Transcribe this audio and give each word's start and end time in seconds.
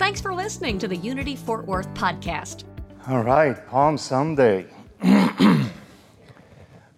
Thanks 0.00 0.18
for 0.18 0.32
listening 0.32 0.78
to 0.78 0.88
the 0.88 0.96
Unity 0.96 1.36
Fort 1.36 1.66
Worth 1.66 1.92
podcast. 1.92 2.64
All 3.06 3.22
right, 3.22 3.54
Palm 3.66 3.98
Sunday. 3.98 4.66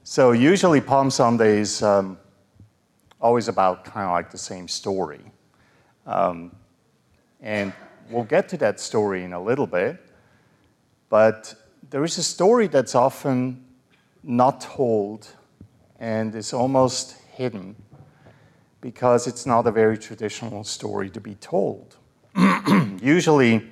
so, 0.05 0.31
usually, 0.31 0.81
Palm 0.81 1.11
Sunday 1.11 1.59
is 1.59 1.83
um, 1.83 2.17
always 3.21 3.49
about 3.49 3.85
kind 3.85 4.07
of 4.07 4.13
like 4.13 4.31
the 4.31 4.39
same 4.39 4.69
story. 4.69 5.21
Um, 6.07 6.55
and 7.41 7.73
we'll 8.09 8.23
get 8.23 8.49
to 8.51 8.57
that 8.59 8.79
story 8.79 9.25
in 9.25 9.33
a 9.33 9.43
little 9.43 9.67
bit. 9.67 10.01
But 11.09 11.57
there 11.91 12.05
is 12.05 12.19
a 12.19 12.23
story 12.23 12.69
that's 12.69 12.95
often 12.95 13.65
not 14.23 14.61
told 14.61 15.27
and 15.99 16.33
is 16.37 16.53
almost 16.53 17.17
hidden 17.33 17.75
because 18.81 19.27
it's 19.27 19.45
not 19.45 19.67
a 19.67 19.73
very 19.73 19.99
traditional 19.99 20.63
story 20.63 21.11
to 21.11 21.21
be 21.21 21.35
told. 21.35 21.97
usually, 23.03 23.63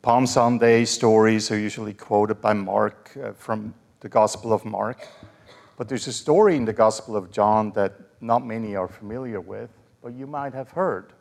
Palm 0.00 0.26
Sunday 0.26 0.84
stories 0.84 1.50
are 1.50 1.58
usually 1.58 1.92
quoted 1.92 2.40
by 2.40 2.52
Mark 2.52 3.10
uh, 3.20 3.32
from 3.32 3.74
the 4.00 4.08
Gospel 4.08 4.52
of 4.52 4.64
Mark. 4.64 5.08
But 5.76 5.88
there's 5.88 6.06
a 6.06 6.12
story 6.12 6.56
in 6.56 6.64
the 6.64 6.72
Gospel 6.72 7.16
of 7.16 7.32
John 7.32 7.72
that 7.72 7.94
not 8.20 8.46
many 8.46 8.76
are 8.76 8.86
familiar 8.86 9.40
with, 9.40 9.70
but 10.02 10.12
you 10.12 10.26
might 10.26 10.54
have 10.54 10.70
heard. 10.70 11.12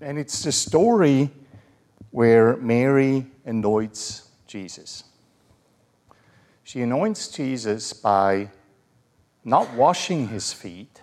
And 0.00 0.18
it's 0.18 0.42
the 0.42 0.52
story 0.52 1.30
where 2.10 2.56
Mary 2.56 3.26
anoints 3.44 4.30
Jesus. 4.46 5.04
She 6.64 6.80
anoints 6.80 7.28
Jesus 7.28 7.92
by 7.92 8.50
not 9.44 9.72
washing 9.74 10.28
his 10.28 10.52
feet, 10.52 11.02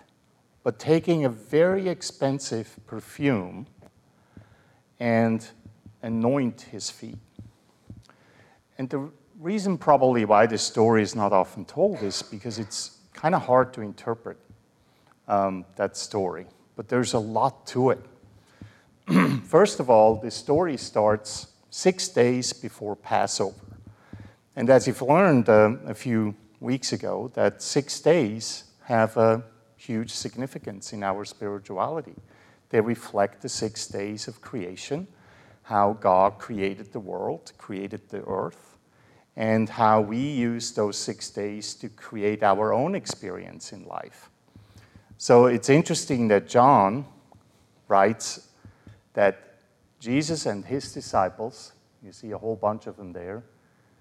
but 0.64 0.78
taking 0.78 1.26
a 1.26 1.28
very 1.28 1.88
expensive 1.88 2.74
perfume 2.86 3.66
and 4.98 5.46
anoint 6.02 6.62
his 6.62 6.90
feet. 6.90 7.18
And 8.78 8.88
the 8.88 9.10
reason, 9.38 9.76
probably, 9.76 10.24
why 10.24 10.46
this 10.46 10.62
story 10.62 11.02
is 11.02 11.14
not 11.14 11.32
often 11.32 11.66
told 11.66 12.02
is 12.02 12.22
because 12.22 12.58
it's 12.58 12.98
kind 13.12 13.34
of 13.34 13.42
hard 13.42 13.74
to 13.74 13.82
interpret 13.82 14.38
um, 15.28 15.66
that 15.76 15.96
story. 15.98 16.46
But 16.76 16.88
there's 16.88 17.12
a 17.12 17.18
lot 17.18 17.66
to 17.68 17.90
it. 17.90 18.04
First 19.44 19.80
of 19.80 19.90
all, 19.90 20.16
the 20.16 20.30
story 20.30 20.78
starts 20.78 21.48
six 21.68 22.08
days 22.08 22.54
before 22.54 22.96
Passover. 22.96 23.54
And 24.56 24.70
as 24.70 24.86
you've 24.86 25.02
learned 25.02 25.48
uh, 25.48 25.76
a 25.86 25.94
few 25.94 26.34
weeks 26.60 26.92
ago, 26.92 27.30
that 27.34 27.60
six 27.60 28.00
days 28.00 28.64
have 28.84 29.16
a 29.18 29.42
huge 29.86 30.10
significance 30.10 30.92
in 30.92 31.02
our 31.02 31.24
spirituality. 31.24 32.16
They 32.70 32.80
reflect 32.80 33.42
the 33.42 33.48
six 33.48 33.86
days 33.86 34.28
of 34.28 34.40
creation, 34.40 35.06
how 35.62 35.92
God 36.00 36.38
created 36.38 36.92
the 36.92 37.00
world, 37.00 37.52
created 37.58 38.08
the 38.08 38.24
earth, 38.24 38.76
and 39.36 39.68
how 39.68 40.00
we 40.00 40.18
use 40.18 40.72
those 40.72 40.96
six 40.96 41.30
days 41.30 41.74
to 41.74 41.88
create 41.88 42.42
our 42.42 42.72
own 42.72 42.94
experience 42.94 43.72
in 43.72 43.84
life. 43.86 44.30
So 45.18 45.46
it's 45.46 45.68
interesting 45.68 46.28
that 46.28 46.48
John 46.48 47.06
writes 47.88 48.48
that 49.14 49.60
Jesus 50.00 50.46
and 50.46 50.64
his 50.64 50.92
disciples, 50.92 51.72
you 52.02 52.12
see 52.12 52.32
a 52.32 52.38
whole 52.38 52.56
bunch 52.56 52.86
of 52.86 52.96
them 52.96 53.12
there, 53.12 53.42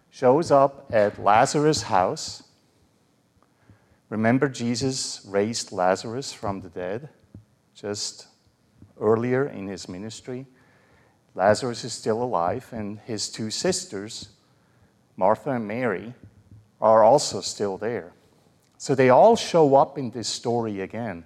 shows 0.09 0.52
up 0.52 0.85
at 0.91 1.18
Lazarus' 1.18 1.84
house. 1.84 2.44
Remember, 4.13 4.47
Jesus 4.47 5.25
raised 5.25 5.72
Lazarus 5.72 6.31
from 6.31 6.62
the 6.62 6.69
dead 6.69 7.09
just 7.74 8.28
earlier 9.01 9.47
in 9.47 9.68
his 9.68 9.90
ministry. 9.90 10.46
Lazarus 11.34 11.84
is 11.84 11.94
still 11.94 12.22
alive, 12.22 12.69
and 12.72 13.00
his 13.00 13.28
two 13.28 13.50
sisters, 13.50 14.29
Martha 15.18 15.50
and 15.50 15.68
Mary, 15.68 16.13
are 16.79 17.03
also 17.03 17.41
still 17.41 17.75
there. 17.79 18.13
So 18.78 18.94
they 18.94 19.09
all 19.09 19.35
show 19.35 19.73
up 19.73 19.97
in 19.97 20.12
this 20.12 20.28
story 20.28 20.81
again. 20.81 21.25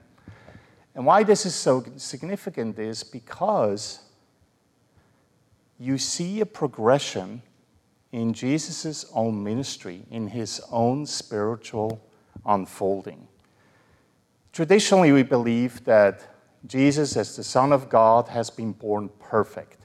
And 0.96 1.06
why 1.06 1.24
this 1.24 1.46
is 1.46 1.56
so 1.56 1.84
significant 1.98 2.80
is 2.80 3.04
because 3.04 4.00
you 5.78 5.98
see 5.98 6.40
a 6.40 6.46
progression 6.46 7.42
in 8.14 8.32
Jesus' 8.32 9.06
own 9.14 9.44
ministry, 9.44 10.06
in 10.10 10.28
his 10.28 10.62
own 10.72 11.06
spiritual 11.06 12.02
unfolding. 12.48 13.28
Traditionally, 14.54 15.12
we 15.12 15.24
believe 15.24 15.84
that 15.84 16.28
Jesus, 16.66 17.16
as 17.16 17.36
the 17.36 17.44
Son 17.44 17.72
of 17.72 17.90
God, 17.90 18.30
has 18.30 18.50
been 18.50 18.72
born 18.72 19.10
perfect. 19.20 19.78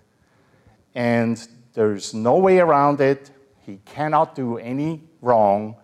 And 0.94 1.46
there's 1.74 2.14
no 2.14 2.36
way 2.38 2.58
around 2.58 3.00
it. 3.00 3.30
He 3.60 3.80
cannot 3.84 4.34
do 4.34 4.58
any 4.58 5.02
wrong. 5.20 5.76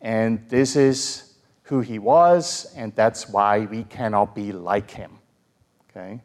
And 0.00 0.48
this 0.48 0.76
is 0.76 1.34
who 1.64 1.80
he 1.80 1.98
was, 1.98 2.72
and 2.76 2.94
that's 2.94 3.28
why 3.28 3.66
we 3.66 3.84
cannot 3.84 4.34
be 4.34 4.52
like 4.52 4.90
him. 4.90 5.18
Okay? 5.90 6.22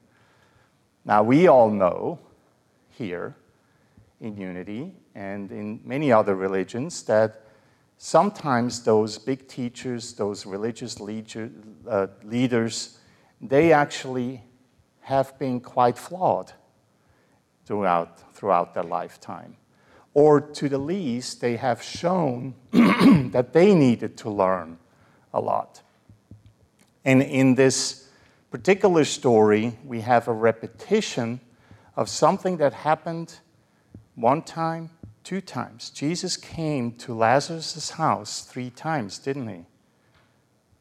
Now, 1.03 1.21
we 1.23 1.47
all 1.47 1.69
know 1.69 2.19
here 2.91 3.35
in 4.21 4.37
Unity 4.37 4.93
and 5.15 5.51
in 5.51 5.81
many 5.83 6.11
other 6.13 6.35
religions 6.35 7.03
that 7.03 7.42
sometimes 8.03 8.83
those 8.83 9.17
big 9.17 9.47
teachers, 9.47 10.11
those 10.15 10.45
religious 10.45 10.99
uh, 10.99 12.07
leaders, 12.21 12.99
they 13.39 13.71
actually 13.71 14.43
have 14.99 15.39
been 15.39 15.61
quite 15.61 15.97
flawed 15.97 16.51
throughout, 17.65 18.35
throughout 18.35 18.73
their 18.73 18.83
lifetime. 18.83 19.55
Or 20.13 20.41
to 20.41 20.67
the 20.67 20.77
least, 20.77 21.39
they 21.39 21.55
have 21.55 21.81
shown 21.81 22.55
that 23.31 23.53
they 23.53 23.73
needed 23.73 24.17
to 24.17 24.29
learn 24.29 24.79
a 25.33 25.39
lot. 25.39 25.81
And 27.05 27.21
in 27.21 27.55
this 27.55 28.09
particular 28.51 29.05
story, 29.05 29.77
we 29.85 30.01
have 30.01 30.27
a 30.27 30.33
repetition 30.33 31.39
of 31.95 32.09
something 32.09 32.57
that 32.57 32.73
happened 32.73 33.39
one 34.15 34.41
time, 34.41 34.89
two 35.23 35.41
times. 35.41 35.89
Jesus 35.89 36.37
came 36.37 36.91
to 36.93 37.13
Lazarus' 37.13 37.91
house 37.91 38.41
three 38.41 38.69
times, 38.69 39.19
didn't 39.19 39.47
he? 39.47 39.65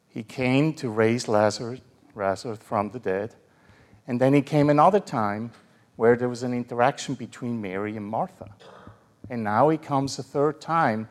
He 0.07 0.23
came 0.23 0.73
to 0.75 0.89
raise 0.89 1.27
Lazarus, 1.27 1.81
Lazarus 2.13 2.59
from 2.61 2.91
the 2.91 2.99
dead. 2.99 3.35
And 4.07 4.19
then 4.19 4.33
he 4.33 4.41
came 4.41 4.69
another 4.69 4.99
time 4.99 5.51
where 5.95 6.15
there 6.15 6.29
was 6.29 6.43
an 6.43 6.53
interaction 6.53 7.15
between 7.15 7.61
Mary 7.61 7.95
and 7.97 8.05
Martha. 8.05 8.49
And 9.29 9.43
now 9.43 9.69
he 9.69 9.77
comes 9.77 10.19
a 10.19 10.23
third 10.23 10.59
time 10.59 11.07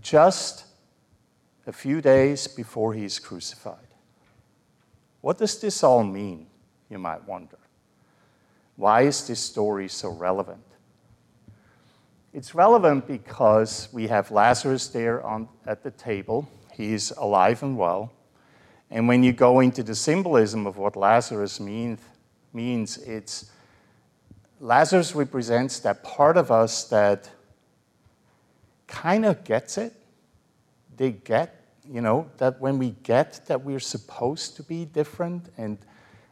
just 0.00 0.64
a 1.66 1.72
few 1.72 2.00
days 2.00 2.48
before 2.48 2.92
he 2.92 3.04
is 3.04 3.18
crucified. 3.18 3.76
What 5.20 5.38
does 5.38 5.60
this 5.60 5.84
all 5.84 6.02
mean, 6.02 6.48
you 6.90 6.98
might 6.98 7.26
wonder? 7.26 7.58
Why 8.76 9.02
is 9.02 9.26
this 9.26 9.40
story 9.40 9.88
so 9.88 10.10
relevant? 10.10 10.64
It's 12.34 12.54
relevant 12.54 13.06
because 13.06 13.88
we 13.92 14.06
have 14.06 14.30
Lazarus 14.30 14.88
there 14.88 15.22
on, 15.22 15.48
at 15.66 15.82
the 15.82 15.90
table. 15.90 16.48
He's 16.72 17.10
alive 17.10 17.62
and 17.62 17.76
well. 17.76 18.10
And 18.90 19.06
when 19.06 19.22
you 19.22 19.32
go 19.34 19.60
into 19.60 19.82
the 19.82 19.94
symbolism 19.94 20.66
of 20.66 20.78
what 20.78 20.96
Lazarus 20.96 21.60
means, 21.60 22.00
means 22.54 22.96
it's 22.96 23.50
Lazarus 24.60 25.14
represents 25.14 25.80
that 25.80 26.02
part 26.04 26.38
of 26.38 26.50
us 26.50 26.84
that 26.84 27.30
kind 28.86 29.26
of 29.26 29.44
gets 29.44 29.76
it, 29.76 29.92
they 30.96 31.10
get, 31.10 31.64
you 31.86 32.00
know, 32.00 32.30
that 32.38 32.58
when 32.60 32.78
we 32.78 32.90
get 33.02 33.44
that 33.46 33.62
we're 33.62 33.80
supposed 33.80 34.56
to 34.56 34.62
be 34.62 34.86
different 34.86 35.50
and 35.58 35.76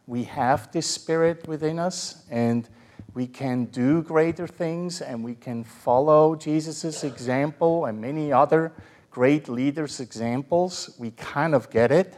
we 0.07 0.25
have 0.25 0.73
this 0.73 0.87
spirit 0.87 1.47
within 1.47 1.79
us 1.79 2.25
and 2.31 2.69
we 3.15 3.27
can 3.27 3.67
do 3.67 4.03
greater 4.03 4.47
things 4.47 5.01
and 5.01 5.25
we 5.25 5.35
can 5.35 5.65
follow 5.65 6.37
Jesus' 6.37 7.03
example 7.05 7.87
and 7.87 8.01
many 8.01 8.33
other 8.33 8.73
great 9.11 9.49
leaders' 9.49 10.01
examples, 10.01 10.95
we 10.99 11.11
kind 11.13 11.55
of 11.55 11.69
get 11.71 11.91
it. 11.91 12.17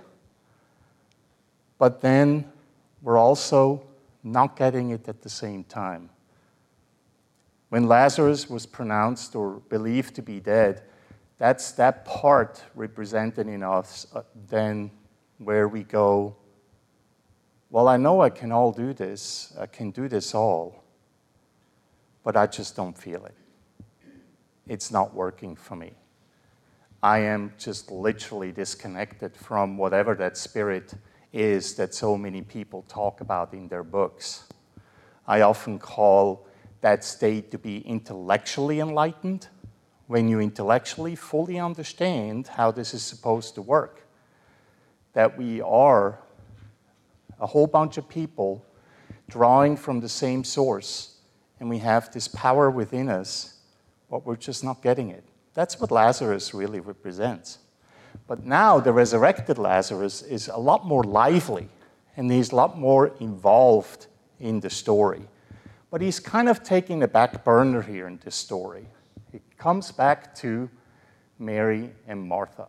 But 1.79 2.01
then 2.01 2.53
we're 3.01 3.19
also 3.19 3.87
not 4.23 4.57
getting 4.57 4.91
it 4.91 5.09
at 5.09 5.23
the 5.23 5.31
same 5.31 5.65
time. 5.65 6.11
When 7.71 7.89
Lazarus 7.89 8.51
was 8.51 8.67
pronounced 8.67 9.35
or 9.35 9.63
believed 9.69 10.15
to 10.17 10.23
be 10.23 10.41
dead, 10.41 10.83
that's 11.39 11.73
that 11.73 12.05
part 12.05 12.63
represented 12.75 13.49
in 13.49 13.63
us, 13.63 14.07
uh, 14.15 14.23
then 14.49 14.91
where 15.39 15.67
we 15.67 15.83
go, 15.83 16.37
well, 17.71 17.89
I 17.89 17.97
know 17.97 18.21
I 18.21 18.29
can 18.29 18.53
all 18.53 18.71
do 18.71 18.93
this, 18.93 19.55
I 19.59 19.67
can 19.67 19.91
do 19.91 20.07
this 20.07 20.35
all, 20.35 20.82
but 22.25 22.37
I 22.37 22.47
just 22.47 22.77
don't 22.77 22.97
feel 22.97 23.25
it. 23.25 23.35
It's 24.67 24.91
not 24.91 25.15
working 25.15 25.57
for 25.57 25.77
me. 25.77 25.95
I 27.03 27.19
am 27.19 27.53
just 27.59 27.91
literally 27.91 28.53
disconnected 28.53 29.37
from 29.37 29.77
whatever 29.77 30.15
that 30.15 30.37
spirit 30.37 30.95
is 31.33 31.75
that 31.75 31.95
so 31.95 32.17
many 32.17 32.43
people 32.43 32.85
talk 32.89 33.21
about 33.21 33.53
in 33.55 33.67
their 33.69 33.83
books. 33.83 34.45
I 35.27 35.41
often 35.41 35.79
call 35.79 36.47
that 36.81 37.03
state 37.05 37.51
to 37.51 37.59
be 37.59 37.79
intellectually 37.79 38.81
enlightened 38.81 39.49
when 40.07 40.29
you 40.29 40.41
intellectually 40.41 41.17
fully 41.17 41.59
understand 41.59 42.49
how 42.49 42.71
this 42.71 42.93
is 42.93 43.03
supposed 43.03 43.55
to 43.55 43.63
work. 43.63 44.07
That 45.15 45.39
we 45.39 45.61
are 45.61 46.19
a 47.41 47.47
whole 47.47 47.67
bunch 47.67 47.99
of 47.99 48.09
people 48.09 48.65
drawing 49.29 49.77
from 49.77 50.01
the 50.01 50.09
same 50.09 50.45
source, 50.45 51.17
and 51.63 51.71
we 51.71 51.79
have 51.79 52.13
this 52.13 52.27
power 52.27 52.73
within 52.73 53.09
us, 53.09 53.61
but 54.11 54.27
we're 54.27 54.35
just 54.35 54.65
not 54.65 54.83
getting 54.83 55.11
it. 55.11 55.23
That's 55.55 55.79
what 55.79 55.93
Lazarus 55.93 56.53
really 56.53 56.81
represents. 56.81 57.59
But 58.27 58.45
now 58.45 58.81
the 58.81 58.93
resurrected 58.93 59.59
Lazarus 59.59 60.23
is 60.23 60.49
a 60.49 60.57
lot 60.57 60.85
more 60.85 61.05
lively 61.05 61.69
and 62.17 62.29
he's 62.33 62.51
a 62.51 62.57
lot 62.57 62.77
more 62.77 63.13
involved 63.21 64.09
in 64.41 64.59
the 64.59 64.71
story. 64.71 65.23
But 65.89 66.01
he's 66.01 66.19
kind 66.19 66.49
of 66.49 66.65
taking 66.65 67.05
a 67.05 67.07
back 67.07 67.45
burner 67.45 67.83
here 67.83 68.09
in 68.09 68.19
this 68.25 68.35
story. 68.35 68.89
It 69.33 69.57
comes 69.57 69.93
back 69.93 70.35
to 70.39 70.69
Mary 71.39 71.93
and 72.09 72.21
Martha. 72.21 72.67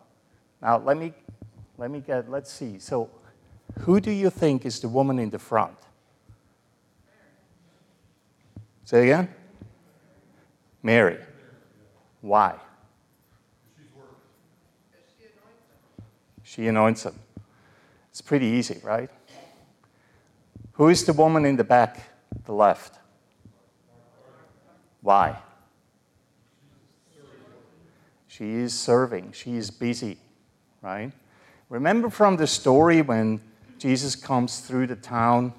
Now 0.62 0.78
let 0.78 0.98
me 0.98 1.16
let 1.80 1.90
me 1.90 2.00
get 2.00 2.30
let's 2.30 2.54
see. 2.54 2.78
So 2.78 3.10
who 3.80 4.00
do 4.00 4.12
you 4.12 4.30
think 4.30 4.68
is 4.68 4.82
the 4.82 4.88
woman 4.88 5.18
in 5.18 5.32
the 5.32 5.40
front? 5.40 5.80
Say 8.86 9.04
again? 9.04 9.30
Mary. 10.82 11.18
Why? 12.22 12.56
She 16.44 16.68
anoints 16.68 17.04
him. 17.04 17.16
It's 18.12 18.22
pretty 18.22 18.46
easy, 18.46 18.80
right? 18.84 19.10
Who 20.74 20.90
is 20.90 21.04
the 21.06 21.14
woman 21.14 21.46
in 21.46 21.56
the 21.56 21.64
back, 21.64 22.00
the 22.46 22.54
left? 22.54 23.00
Why? 25.02 25.38
She 28.28 28.56
is 28.56 28.78
serving. 28.78 29.32
She 29.32 29.58
is 29.58 29.72
busy, 29.72 30.18
right? 30.82 31.12
Remember 31.70 32.10
from 32.10 32.38
the 32.38 32.48
story 32.48 33.02
when 33.02 33.42
Jesus 33.78 34.16
comes 34.16 34.60
through 34.60 34.88
the 34.88 34.96
town 34.96 35.54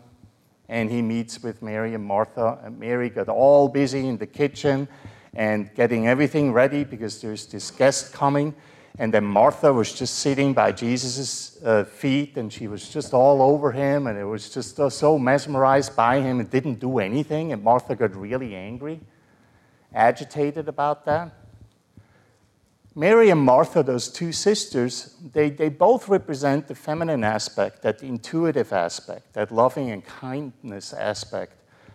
and 0.74 0.90
he 0.90 1.00
meets 1.00 1.40
with 1.40 1.62
Mary 1.62 1.94
and 1.94 2.04
Martha, 2.04 2.58
and 2.64 2.80
Mary 2.80 3.08
got 3.08 3.28
all 3.28 3.68
busy 3.68 4.08
in 4.08 4.18
the 4.18 4.26
kitchen 4.26 4.88
and 5.32 5.72
getting 5.76 6.08
everything 6.08 6.52
ready 6.52 6.82
because 6.82 7.20
there's 7.20 7.46
this 7.46 7.70
guest 7.70 8.12
coming. 8.12 8.52
And 8.98 9.14
then 9.14 9.24
Martha 9.24 9.72
was 9.72 9.92
just 9.92 10.18
sitting 10.18 10.52
by 10.52 10.72
Jesus' 10.72 11.62
uh, 11.64 11.84
feet 11.84 12.36
and 12.36 12.52
she 12.52 12.66
was 12.66 12.88
just 12.88 13.14
all 13.14 13.40
over 13.40 13.70
him 13.70 14.08
and 14.08 14.18
it 14.18 14.24
was 14.24 14.50
just 14.50 14.80
uh, 14.80 14.90
so 14.90 15.16
mesmerized 15.16 15.94
by 15.94 16.20
him 16.20 16.40
and 16.40 16.50
didn't 16.50 16.80
do 16.80 16.98
anything. 16.98 17.52
And 17.52 17.62
Martha 17.62 17.94
got 17.94 18.16
really 18.16 18.56
angry, 18.56 18.98
agitated 19.94 20.68
about 20.68 21.04
that. 21.04 21.43
Mary 22.96 23.30
and 23.30 23.40
Martha, 23.40 23.82
those 23.82 24.08
two 24.08 24.30
sisters, 24.30 25.16
they, 25.32 25.50
they 25.50 25.68
both 25.68 26.08
represent 26.08 26.68
the 26.68 26.74
feminine 26.76 27.24
aspect, 27.24 27.82
that 27.82 28.02
intuitive 28.02 28.72
aspect, 28.72 29.32
that 29.32 29.50
loving 29.50 29.90
and 29.90 30.04
kindness 30.06 30.92
aspect 30.92 31.54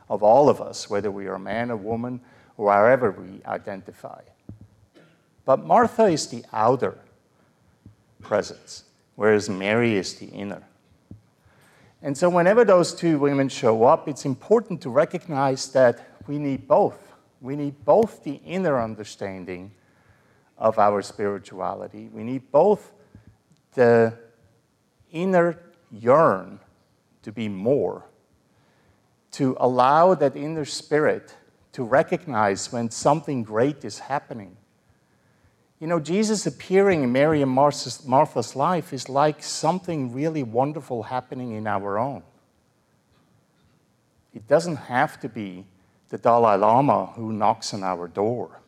of 0.09 0.21
all 0.23 0.49
of 0.49 0.59
us, 0.59 0.89
whether 0.89 1.09
we 1.09 1.27
are 1.27 1.35
a 1.35 1.39
man 1.39 1.71
or 1.71 1.77
woman 1.77 2.19
or 2.57 2.73
however 2.73 3.11
we 3.11 3.41
identify. 3.45 4.21
But 5.45 5.65
Martha 5.65 6.05
is 6.05 6.27
the 6.27 6.43
outer 6.51 6.99
presence, 8.21 8.83
whereas 9.15 9.49
Mary 9.49 9.95
is 9.95 10.15
the 10.15 10.27
inner. 10.27 10.63
And 12.01 12.17
so, 12.17 12.29
whenever 12.29 12.63
those 12.65 12.93
two 12.93 13.19
women 13.19 13.49
show 13.49 13.83
up, 13.83 14.07
it's 14.07 14.25
important 14.25 14.81
to 14.81 14.89
recognize 14.89 15.71
that 15.71 16.17
we 16.27 16.37
need 16.37 16.67
both. 16.67 17.13
We 17.41 17.55
need 17.55 17.85
both 17.85 18.23
the 18.23 18.35
inner 18.45 18.81
understanding 18.81 19.71
of 20.59 20.77
our 20.77 21.01
spirituality, 21.01 22.09
we 22.13 22.23
need 22.23 22.51
both 22.51 22.91
the 23.73 24.13
inner 25.11 25.59
yearn 25.91 26.59
to 27.23 27.31
be 27.31 27.49
more, 27.49 28.05
to 29.31 29.57
allow 29.59 30.13
that 30.13 30.35
inner 30.35 30.65
spirit 30.65 31.35
to 31.71 31.83
recognize 31.83 32.71
when 32.71 32.91
something 32.91 33.41
great 33.43 33.83
is 33.83 33.97
happening 33.99 34.55
you 35.79 35.87
know, 35.87 35.99
Jesus 35.99 36.45
appearing 36.45 37.03
in 37.03 37.11
Mary 37.11 37.41
and 37.41 37.49
Martha's, 37.49 38.05
Martha's 38.05 38.55
life 38.55 38.91
is 38.91 39.07
like 39.07 39.41
something 39.41 40.13
really 40.13 40.43
wonderful 40.43 41.03
happening 41.03 41.53
in 41.53 41.67
our 41.67 41.97
own. 41.97 42.21
It 44.33 44.45
doesn't 44.47 44.75
have 44.75 45.19
to 45.21 45.29
be 45.29 45.65
the 46.09 46.17
Dalai 46.17 46.57
Lama 46.57 47.07
who 47.15 47.31
knocks 47.31 47.73
on 47.73 47.83
our 47.83 48.09
door. 48.09 48.58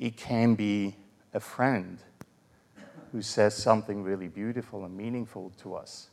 It 0.00 0.16
can 0.16 0.54
be 0.54 0.96
a 1.34 1.40
friend 1.40 1.98
who 3.12 3.20
says 3.20 3.54
something 3.54 4.02
really 4.02 4.28
beautiful 4.28 4.86
and 4.86 4.96
meaningful 4.96 5.52
to 5.58 5.74
us. 5.74 6.08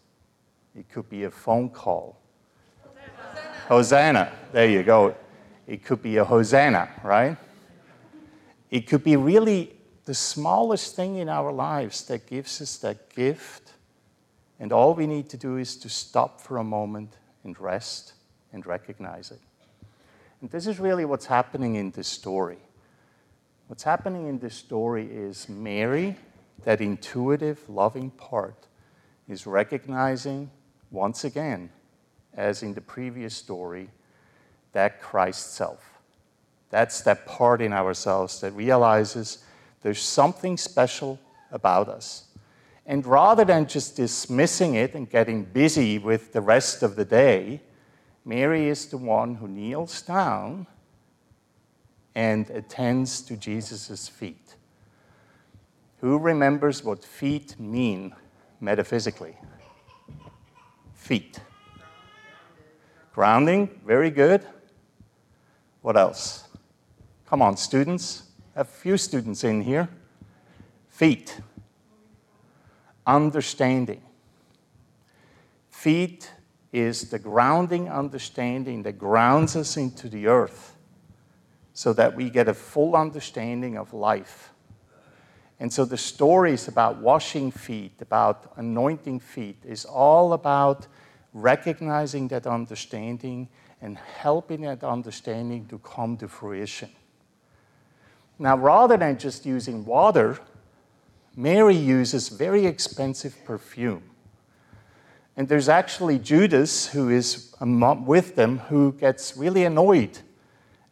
It 0.75 0.89
could 0.89 1.09
be 1.09 1.23
a 1.23 1.31
phone 1.31 1.69
call. 1.69 2.19
Hosanna. 2.83 3.47
Hosanna. 3.69 4.31
There 4.51 4.69
you 4.69 4.83
go. 4.83 5.15
It 5.65 5.85
could 5.85 6.01
be 6.01 6.17
a 6.17 6.25
Hosanna, 6.25 6.89
right? 7.01 7.37
It 8.69 8.87
could 8.87 9.05
be 9.05 9.15
really 9.15 9.73
the 10.03 10.13
smallest 10.13 10.95
thing 10.95 11.15
in 11.15 11.29
our 11.29 11.53
lives 11.53 12.05
that 12.07 12.27
gives 12.27 12.61
us 12.61 12.75
that 12.79 13.09
gift. 13.15 13.71
And 14.59 14.73
all 14.73 14.95
we 14.95 15.07
need 15.07 15.29
to 15.29 15.37
do 15.37 15.55
is 15.55 15.77
to 15.77 15.89
stop 15.89 16.41
for 16.41 16.57
a 16.57 16.63
moment 16.63 17.13
and 17.45 17.57
rest 17.57 18.13
and 18.51 18.65
recognize 18.65 19.31
it. 19.31 19.39
And 20.41 20.51
this 20.51 20.67
is 20.67 20.77
really 20.77 21.05
what's 21.05 21.25
happening 21.25 21.75
in 21.75 21.91
this 21.91 22.07
story. 22.07 22.57
What's 23.67 23.83
happening 23.83 24.27
in 24.27 24.39
this 24.39 24.55
story 24.55 25.09
is 25.11 25.49
Mary, 25.49 26.15
that 26.63 26.79
intuitive, 26.79 27.59
loving 27.67 28.11
part, 28.11 28.65
is 29.27 29.45
recognizing 29.45 30.49
once 30.89 31.25
again, 31.25 31.69
as 32.33 32.63
in 32.63 32.73
the 32.73 32.79
previous 32.79 33.35
story, 33.35 33.89
that 34.71 35.01
Christ 35.01 35.53
self. 35.55 35.99
That's 36.69 37.01
that 37.01 37.25
part 37.25 37.61
in 37.61 37.73
ourselves 37.73 38.39
that 38.39 38.51
realizes 38.53 39.43
there's 39.81 40.01
something 40.01 40.55
special 40.55 41.19
about 41.51 41.89
us. 41.89 42.27
And 42.85 43.05
rather 43.05 43.43
than 43.43 43.67
just 43.67 43.97
dismissing 43.97 44.75
it 44.75 44.93
and 44.93 45.09
getting 45.09 45.43
busy 45.43 45.99
with 45.99 46.31
the 46.31 46.39
rest 46.39 46.83
of 46.83 46.95
the 46.95 47.03
day, 47.03 47.59
Mary 48.23 48.69
is 48.69 48.85
the 48.85 48.97
one 48.97 49.35
who 49.35 49.49
kneels 49.49 50.01
down 50.03 50.67
and 52.17 52.49
attends 52.49 53.21
to 53.21 53.37
Jesus' 53.37 54.07
feet. 54.07 54.55
Who 56.01 56.17
remembers 56.17 56.83
what 56.83 57.03
feet 57.03 57.59
mean 57.59 58.15
metaphysically? 58.59 59.37
Feet. 60.95 61.39
Grounding, 63.13 63.69
very 63.85 64.09
good. 64.09 64.43
What 65.83 65.95
else? 65.95 66.45
Come 67.27 67.43
on, 67.43 67.55
students. 67.55 68.23
A 68.55 68.65
few 68.65 68.97
students 68.97 69.43
in 69.43 69.61
here. 69.61 69.87
Feet. 70.89 71.39
Understanding. 73.05 74.01
Feet 75.69 76.31
is 76.73 77.11
the 77.11 77.19
grounding 77.19 77.89
understanding 77.89 78.81
that 78.81 78.97
grounds 78.97 79.55
us 79.55 79.77
into 79.77 80.09
the 80.09 80.25
earth 80.25 80.76
so 81.77 81.93
that 81.93 82.15
we 82.15 82.27
get 82.27 82.47
a 82.47 82.55
full 82.55 82.95
understanding 82.95 83.77
of 83.77 83.93
life. 83.93 84.51
And 85.59 85.71
so 85.71 85.85
the 85.85 85.95
stories 85.95 86.67
about 86.67 86.97
washing 86.97 87.51
feet, 87.51 88.01
about 88.01 88.51
anointing 88.55 89.19
feet, 89.19 89.57
is 89.63 89.85
all 89.85 90.33
about 90.33 90.87
recognizing 91.33 92.29
that 92.29 92.47
understanding 92.47 93.47
and 93.79 93.95
helping 93.95 94.61
that 94.61 94.83
understanding 94.83 95.67
to 95.67 95.77
come 95.77 96.17
to 96.17 96.27
fruition. 96.27 96.89
Now, 98.39 98.57
rather 98.57 98.97
than 98.97 99.19
just 99.19 99.45
using 99.45 99.85
water, 99.85 100.39
Mary 101.35 101.75
uses 101.75 102.29
very 102.29 102.65
expensive 102.65 103.35
perfume. 103.45 104.01
And 105.35 105.47
there's 105.47 105.69
actually 105.69 106.17
Judas, 106.17 106.87
who 106.87 107.11
is 107.11 107.53
with 107.61 108.35
them, 108.35 108.57
who 108.57 108.93
gets 108.93 109.37
really 109.37 109.63
annoyed 109.63 110.17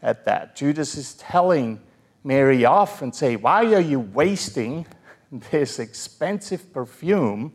at 0.05 0.24
that. 0.24 0.55
Judas 0.55 0.95
is 0.95 1.15
telling 1.15 1.81
Mary 2.24 2.63
off 2.63 3.01
and 3.01 3.13
say, 3.13 3.35
"Why 3.35 3.74
are 3.74 3.81
you 3.81 4.00
wasting 4.00 4.85
this 5.50 5.79
expensive 5.79 6.71
perfume 6.71 7.51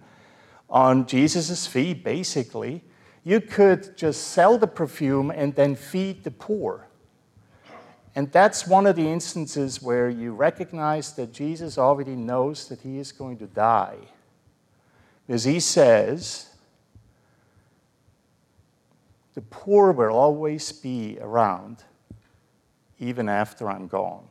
on 0.69 1.07
Jesus' 1.07 1.67
feet 1.67 2.05
basically?" 2.05 2.85
You 3.23 3.41
could 3.41 3.97
just 3.97 4.29
sell 4.29 4.59
the 4.59 4.67
perfume 4.67 5.31
and 5.31 5.55
then 5.55 5.77
feed 5.77 6.25
the 6.25 6.31
poor. 6.31 6.87
And 8.17 8.33
that's 8.33 8.67
one 8.67 8.87
of 8.87 8.97
the 8.97 9.07
instances 9.07 9.81
where 9.81 10.09
you 10.09 10.33
recognize 10.33 11.13
that 11.15 11.33
Jesus 11.33 11.79
already 11.79 12.17
knows 12.17 12.69
that 12.69 12.81
he 12.81 12.99
is 12.99 13.13
going 13.13 13.39
to 13.39 13.47
die. 13.47 13.99
Because 15.27 15.45
he 15.45 15.61
says, 15.61 16.49
the 19.35 19.43
poor 19.43 19.93
will 19.93 20.17
always 20.17 20.73
be 20.73 21.19
around, 21.21 21.85
even 23.01 23.29
after 23.29 23.69
I'm 23.69 23.89
gone. 23.89 24.25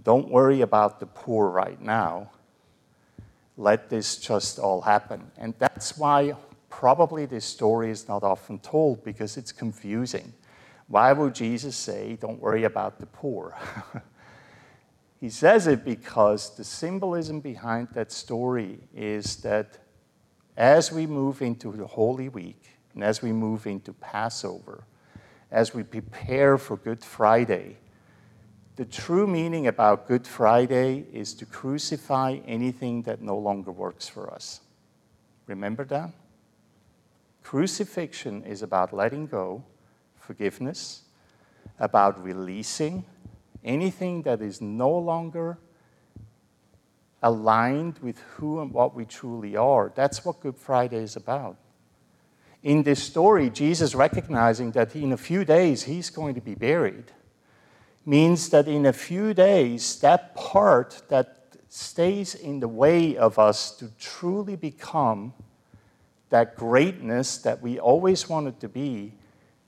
Don't 0.00 0.28
worry 0.28 0.60
about 0.60 1.00
the 1.00 1.06
poor 1.06 1.48
right 1.48 1.80
now. 1.80 2.30
Let 3.56 3.90
this 3.90 4.16
just 4.16 4.58
all 4.58 4.80
happen. 4.80 5.30
And 5.36 5.54
that's 5.58 5.98
why 5.98 6.34
probably 6.70 7.26
this 7.26 7.44
story 7.44 7.90
is 7.90 8.08
not 8.08 8.22
often 8.22 8.58
told 8.58 9.02
because 9.04 9.36
it's 9.36 9.52
confusing. 9.52 10.32
Why 10.88 11.12
would 11.12 11.34
Jesus 11.34 11.76
say, 11.76 12.16
Don't 12.20 12.40
worry 12.40 12.64
about 12.64 12.98
the 12.98 13.06
poor? 13.06 13.56
he 15.20 15.28
says 15.28 15.66
it 15.66 15.84
because 15.84 16.54
the 16.56 16.64
symbolism 16.64 17.40
behind 17.40 17.88
that 17.92 18.12
story 18.12 18.78
is 18.94 19.36
that 19.36 19.78
as 20.56 20.92
we 20.92 21.06
move 21.06 21.40
into 21.42 21.72
the 21.72 21.86
Holy 21.86 22.28
Week 22.28 22.62
and 22.94 23.02
as 23.02 23.22
we 23.22 23.32
move 23.32 23.66
into 23.66 23.92
Passover, 23.92 24.84
as 25.52 25.74
we 25.74 25.82
prepare 25.82 26.56
for 26.56 26.78
Good 26.78 27.04
Friday, 27.04 27.76
the 28.76 28.86
true 28.86 29.26
meaning 29.26 29.66
about 29.66 30.08
Good 30.08 30.26
Friday 30.26 31.04
is 31.12 31.34
to 31.34 31.46
crucify 31.46 32.38
anything 32.46 33.02
that 33.02 33.20
no 33.20 33.36
longer 33.36 33.70
works 33.70 34.08
for 34.08 34.32
us. 34.32 34.62
Remember 35.46 35.84
that? 35.84 36.10
Crucifixion 37.42 38.42
is 38.44 38.62
about 38.62 38.94
letting 38.94 39.26
go, 39.26 39.62
forgiveness, 40.16 41.02
about 41.78 42.24
releasing 42.24 43.04
anything 43.62 44.22
that 44.22 44.40
is 44.40 44.62
no 44.62 44.90
longer 44.90 45.58
aligned 47.22 47.98
with 47.98 48.18
who 48.20 48.60
and 48.62 48.72
what 48.72 48.94
we 48.94 49.04
truly 49.04 49.54
are. 49.54 49.92
That's 49.94 50.24
what 50.24 50.40
Good 50.40 50.56
Friday 50.56 51.02
is 51.02 51.14
about. 51.14 51.58
In 52.62 52.84
this 52.84 53.02
story, 53.02 53.50
Jesus 53.50 53.94
recognizing 53.94 54.70
that 54.72 54.94
in 54.94 55.12
a 55.12 55.16
few 55.16 55.44
days 55.44 55.82
he's 55.82 56.10
going 56.10 56.34
to 56.34 56.40
be 56.40 56.54
buried 56.54 57.10
means 58.06 58.50
that 58.50 58.68
in 58.68 58.86
a 58.86 58.92
few 58.92 59.34
days, 59.34 59.98
that 60.00 60.34
part 60.34 61.02
that 61.08 61.56
stays 61.68 62.34
in 62.34 62.60
the 62.60 62.68
way 62.68 63.16
of 63.16 63.38
us 63.38 63.70
to 63.76 63.90
truly 63.98 64.56
become 64.56 65.32
that 66.30 66.56
greatness 66.56 67.38
that 67.38 67.60
we 67.60 67.78
always 67.78 68.28
wanted 68.28 68.58
to 68.60 68.68
be, 68.68 69.14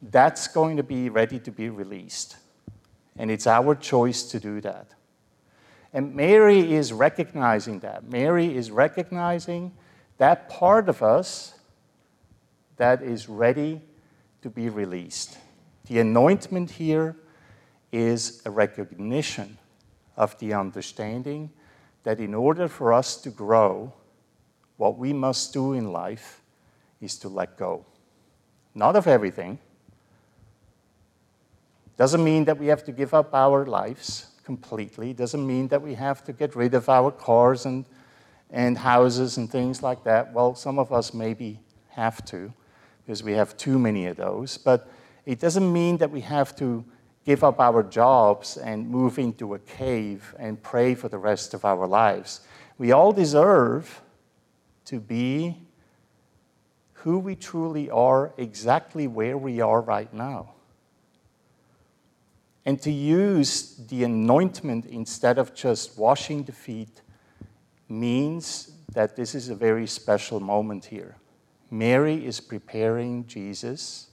that's 0.03 0.49
going 0.49 0.77
to 0.77 0.83
be 0.83 1.09
ready 1.09 1.39
to 1.39 1.51
be 1.51 1.69
released. 1.69 2.37
And 3.17 3.31
it's 3.31 3.47
our 3.47 3.75
choice 3.75 4.23
to 4.25 4.41
do 4.41 4.61
that. 4.63 4.89
And 5.93 6.15
Mary 6.15 6.75
is 6.75 6.93
recognizing 6.93 7.81
that. 7.81 8.11
Mary 8.11 8.57
is 8.57 8.71
recognizing 8.71 9.73
that 10.19 10.49
part 10.49 10.89
of 10.89 11.03
us 11.03 11.54
that 12.77 13.03
is 13.03 13.29
ready 13.29 13.81
to 14.43 14.51
be 14.51 14.69
released. 14.69 15.39
The 15.87 16.01
anointment 16.01 16.71
here 16.71 17.17
is 17.93 18.43
a 18.45 18.51
recognition 18.51 19.59
of 20.17 20.39
the 20.39 20.55
understanding 20.55 21.51
that 22.03 22.21
in 22.21 22.35
order 22.35 22.69
for 22.69 22.93
us 22.93 23.17
to 23.23 23.31
grow, 23.31 23.93
what 24.77 24.99
we 24.99 25.13
must 25.13 25.53
do 25.53 25.73
in 25.73 25.93
life 25.93 26.43
is 27.01 27.19
to 27.19 27.29
let 27.29 27.57
go. 27.57 27.85
Not 28.75 28.97
of 28.97 29.07
everything. 29.07 29.59
Doesn't 31.97 32.25
mean 32.25 32.45
that 32.47 32.59
we 32.59 32.67
have 32.67 32.85
to 32.85 32.93
give 32.93 33.15
up 33.15 33.33
our 33.35 33.65
lives 33.67 34.27
completely. 34.45 35.13
Doesn't 35.13 35.47
mean 35.47 35.69
that 35.69 35.81
we 35.81 35.95
have 35.95 36.25
to 36.25 36.33
get 36.33 36.57
rid 36.57 36.75
of 36.75 36.89
our 36.89 37.11
cars 37.11 37.67
and, 37.67 37.85
and 38.51 38.77
houses 38.77 39.37
and 39.37 39.51
things 39.51 39.83
like 39.83 40.03
that. 40.05 40.33
Well, 40.33 40.55
some 40.55 40.79
of 40.79 40.93
us 40.93 41.15
maybe 41.15 41.61
have 41.91 42.25
to 42.27 42.53
because 43.05 43.23
we 43.23 43.33
have 43.33 43.57
too 43.57 43.79
many 43.79 44.07
of 44.07 44.17
those. 44.17 44.57
But 44.57 44.89
it 45.27 45.41
doesn't 45.41 45.73
mean 45.73 45.99
that 45.99 46.11
we 46.11 46.21
have 46.23 46.57
to 46.57 46.85
give 47.25 47.43
up 47.43 47.61
our 47.61 47.83
jobs 47.83 48.57
and 48.57 48.89
move 48.89 49.19
into 49.19 49.55
a 49.55 49.59
cave 49.59 50.35
and 50.39 50.63
pray 50.63 50.95
for 50.95 51.09
the 51.09 51.19
rest 51.19 51.55
of 51.55 51.65
our 51.65 51.87
lives. 51.87 52.41
We 52.79 52.93
all 52.93 53.13
deserve 53.13 54.03
to 54.87 55.01
be 55.01 55.57
who 56.93 57.19
we 57.19 57.35
truly 57.35 57.91
are, 57.91 58.33
exactly 58.37 59.07
where 59.07 59.37
we 59.37 59.61
are 59.61 59.81
right 59.81 60.13
now. 60.13 60.51
And 62.67 62.81
to 62.81 62.91
use 62.91 63.77
the 63.89 64.05
anointment 64.05 64.87
instead 64.87 65.39
of 65.39 65.55
just 65.55 65.99
washing 65.99 66.45
the 66.45 66.53
feet 66.53 67.03
means 67.89 68.73
that 68.93 69.17
this 69.17 69.35
is 69.35 69.51
a 69.51 69.55
very 69.55 69.87
special 69.87 70.41
moment 70.41 70.87
here. 70.87 71.17
Mary 71.71 72.25
is 72.25 72.41
preparing 72.41 73.27
Jesus. 73.27 74.11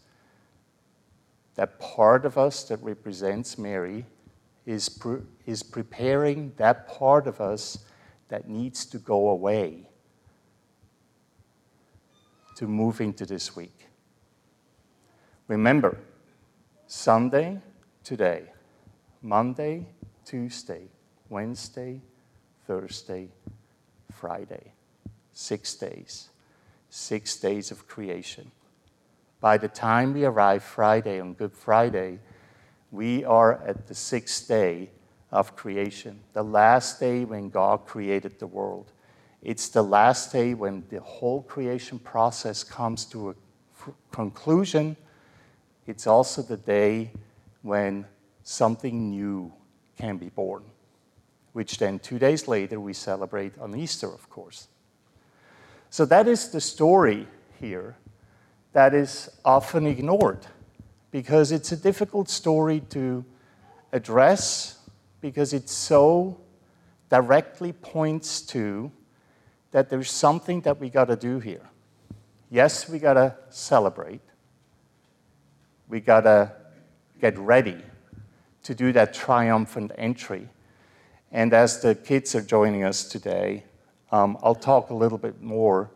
That 1.56 1.80
part 1.80 2.26
of 2.26 2.38
us 2.38 2.64
that 2.66 2.82
represents 2.82 3.58
Mary 3.58 4.06
is, 4.66 4.90
pre- 4.90 5.22
is 5.46 5.64
preparing 5.64 6.54
that 6.58 6.88
part 6.88 7.28
of 7.28 7.42
us 7.42 7.80
that 8.30 8.48
needs 8.48 8.86
to 8.86 8.98
go 8.98 9.30
away 9.30 9.88
to 12.56 12.68
move 12.68 13.02
into 13.02 13.26
this 13.26 13.56
week. 13.56 13.88
Remember, 15.48 15.98
Sunday, 16.88 17.60
today, 18.04 18.44
Monday, 19.22 19.86
Tuesday, 20.26 20.88
Wednesday, 21.30 22.02
Thursday, 22.68 23.30
Friday. 24.14 24.74
Six 25.34 25.76
days. 25.76 26.31
Six 26.94 27.38
days 27.38 27.72
of 27.72 27.88
creation. 27.88 28.52
By 29.40 29.58
the 29.58 29.70
time 29.70 30.14
we 30.14 30.26
arrive 30.26 30.62
Friday 30.62 31.22
on 31.22 31.36
Good 31.36 31.54
Friday, 31.54 32.20
we 32.92 33.24
are 33.24 33.64
at 33.64 33.88
the 33.88 33.96
sixth 33.96 34.46
day 34.50 34.90
of 35.32 35.56
creation, 35.56 36.20
the 36.34 36.44
last 36.44 37.00
day 37.00 37.24
when 37.24 37.50
God 37.50 37.86
created 37.86 38.40
the 38.40 38.48
world. 38.48 38.92
It's 39.42 39.70
the 39.70 39.82
last 39.82 40.34
day 40.34 40.54
when 40.54 40.84
the 40.90 41.00
whole 41.00 41.44
creation 41.44 41.98
process 41.98 42.62
comes 42.62 43.06
to 43.06 43.30
a 43.30 43.36
conclusion. 44.12 44.98
It's 45.88 46.08
also 46.08 46.42
the 46.42 46.58
day 46.58 47.12
when 47.62 48.06
something 48.44 49.12
new 49.12 49.54
can 49.98 50.18
be 50.18 50.28
born, 50.28 50.64
which 51.54 51.78
then 51.78 52.00
two 52.00 52.20
days 52.20 52.50
later 52.50 52.82
we 52.82 52.92
celebrate 52.92 53.58
on 53.60 53.74
Easter, 53.78 54.08
of 54.08 54.30
course. 54.30 54.68
So 55.92 56.06
that 56.06 56.26
is 56.26 56.48
the 56.48 56.62
story 56.62 57.28
here 57.60 57.98
that 58.72 58.94
is 58.94 59.30
often 59.44 59.86
ignored 59.86 60.48
because 61.12 61.52
it's 61.52 61.74
a 61.74 61.76
difficult 61.76 62.30
story 62.30 62.80
to 62.92 63.26
address 63.92 64.80
because 65.20 65.52
it 65.52 65.68
so 65.68 66.40
directly 67.10 67.74
points 67.74 68.40
to 68.44 68.90
that 69.72 69.90
there's 69.90 70.10
something 70.10 70.62
that 70.62 70.80
we 70.80 70.90
got 70.90 71.10
to 71.10 71.18
do 71.18 71.40
here. 71.40 71.70
Yes, 72.50 72.88
we 72.88 72.98
got 72.98 73.16
to 73.16 73.36
celebrate. 73.50 74.22
We 75.90 76.00
got 76.00 76.22
to 76.22 76.54
get 77.20 77.38
ready 77.38 77.84
to 78.64 78.74
do 78.74 78.94
that 78.94 79.14
triumphant 79.14 79.92
entry. 79.98 80.48
And 81.34 81.54
as 81.54 81.82
the 81.82 81.96
kids 81.96 82.34
are 82.34 82.42
joining 82.42 82.86
us 82.86 83.04
today, 83.04 83.66
um, 84.12 84.38
I'll 84.44 84.56
talk 84.56 84.90
a 84.90 84.94
little 84.94 85.18
bit 85.18 85.42
more 85.42 85.92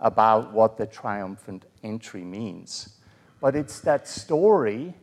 about 0.00 0.52
what 0.52 0.76
the 0.76 0.86
triumphant 0.86 1.64
entry 1.82 2.24
means. 2.24 2.96
But 3.40 3.54
it's 3.54 3.80
that 3.80 4.08
story 4.08 4.94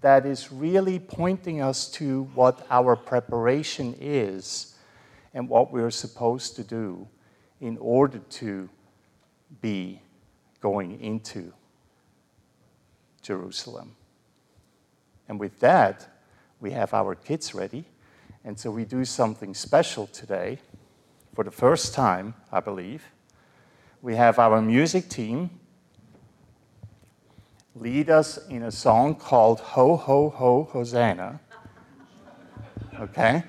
that 0.00 0.26
is 0.26 0.50
really 0.50 0.98
pointing 0.98 1.60
us 1.60 1.88
to 1.92 2.24
what 2.34 2.66
our 2.70 2.96
preparation 2.96 3.94
is 4.00 4.74
and 5.34 5.48
what 5.48 5.72
we're 5.72 5.90
supposed 5.90 6.56
to 6.56 6.64
do 6.64 7.06
in 7.60 7.76
order 7.78 8.18
to 8.18 8.68
be 9.60 10.00
going 10.60 11.00
into 11.00 11.52
Jerusalem. 13.22 13.94
And 15.28 15.38
with 15.38 15.60
that, 15.60 16.08
we 16.60 16.72
have 16.72 16.92
our 16.94 17.14
kids 17.14 17.54
ready. 17.54 17.84
And 18.44 18.58
so 18.58 18.70
we 18.70 18.84
do 18.84 19.04
something 19.04 19.54
special 19.54 20.06
today 20.08 20.58
for 21.34 21.44
the 21.44 21.50
first 21.50 21.94
time, 21.94 22.34
I 22.52 22.60
believe. 22.60 23.04
We 24.02 24.14
have 24.16 24.38
our 24.38 24.62
music 24.62 25.08
team. 25.08 25.50
lead 27.74 28.08
us 28.08 28.38
in 28.46 28.62
a 28.62 28.70
song 28.70 29.16
called 29.16 29.58
Ho, 29.58 29.96
Ho, 29.96 30.30
Ho, 30.30 30.68
Hosanna. 30.70 31.40
Okay? 33.00 33.42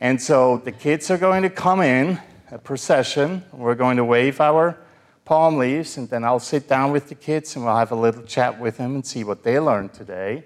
And 0.00 0.20
so 0.20 0.58
the 0.58 0.72
kids 0.72 1.08
are 1.12 1.18
going 1.18 1.42
to 1.42 1.50
come 1.50 1.80
in, 1.80 2.18
a 2.50 2.58
procession. 2.58 3.44
We're 3.52 3.76
going 3.76 3.96
to 3.98 4.04
wave 4.04 4.40
our 4.40 4.76
palm 5.24 5.56
leaves, 5.56 5.96
and 5.96 6.10
then 6.10 6.24
I'll 6.24 6.40
sit 6.40 6.68
down 6.68 6.90
with 6.90 7.08
the 7.08 7.14
kids 7.14 7.54
and 7.54 7.64
we'll 7.64 7.76
have 7.76 7.92
a 7.92 7.96
little 7.96 8.24
chat 8.24 8.58
with 8.58 8.78
them 8.78 8.96
and 8.96 9.06
see 9.06 9.22
what 9.22 9.44
they 9.44 9.60
learned 9.60 9.94
today. 9.94 10.44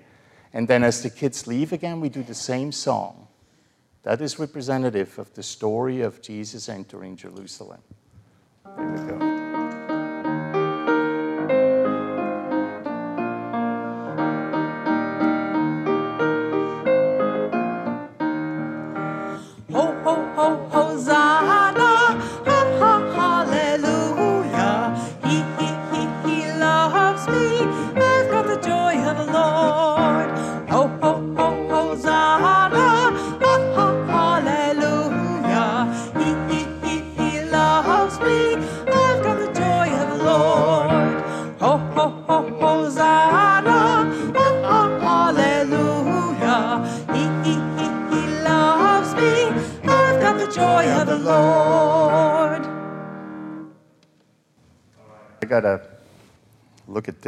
And 0.53 0.69
then 0.69 0.85
as 0.85 1.03
the 1.03 1.11
kids 1.11 1.47
leave 1.47 1.73
again, 1.73 2.01
we 2.01 2.11
do 2.11 2.23
the 2.23 2.35
same 2.35 2.73
song. 2.73 3.28
That 4.09 4.23
is 4.23 4.39
representative 4.39 5.19
of 5.19 5.35
the 5.35 5.43
story 5.43 6.01
of 6.01 6.23
Jesus 6.23 6.71
entering 6.71 7.15
Jerusalem. 7.15 7.83
There 8.65 8.89
we 8.89 8.97
go. 9.07 9.38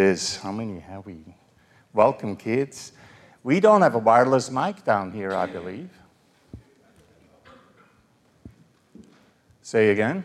This. 0.00 0.36
How 0.36 0.50
many 0.50 0.80
have 0.80 1.04
we? 1.04 1.18
Welcome, 1.92 2.34
kids. 2.34 2.92
We 3.42 3.60
don't 3.60 3.82
have 3.82 3.94
a 3.94 3.98
wireless 3.98 4.50
mic 4.50 4.82
down 4.82 5.12
here, 5.12 5.34
I 5.34 5.44
believe. 5.44 5.90
Say 9.60 9.90
again. 9.90 10.24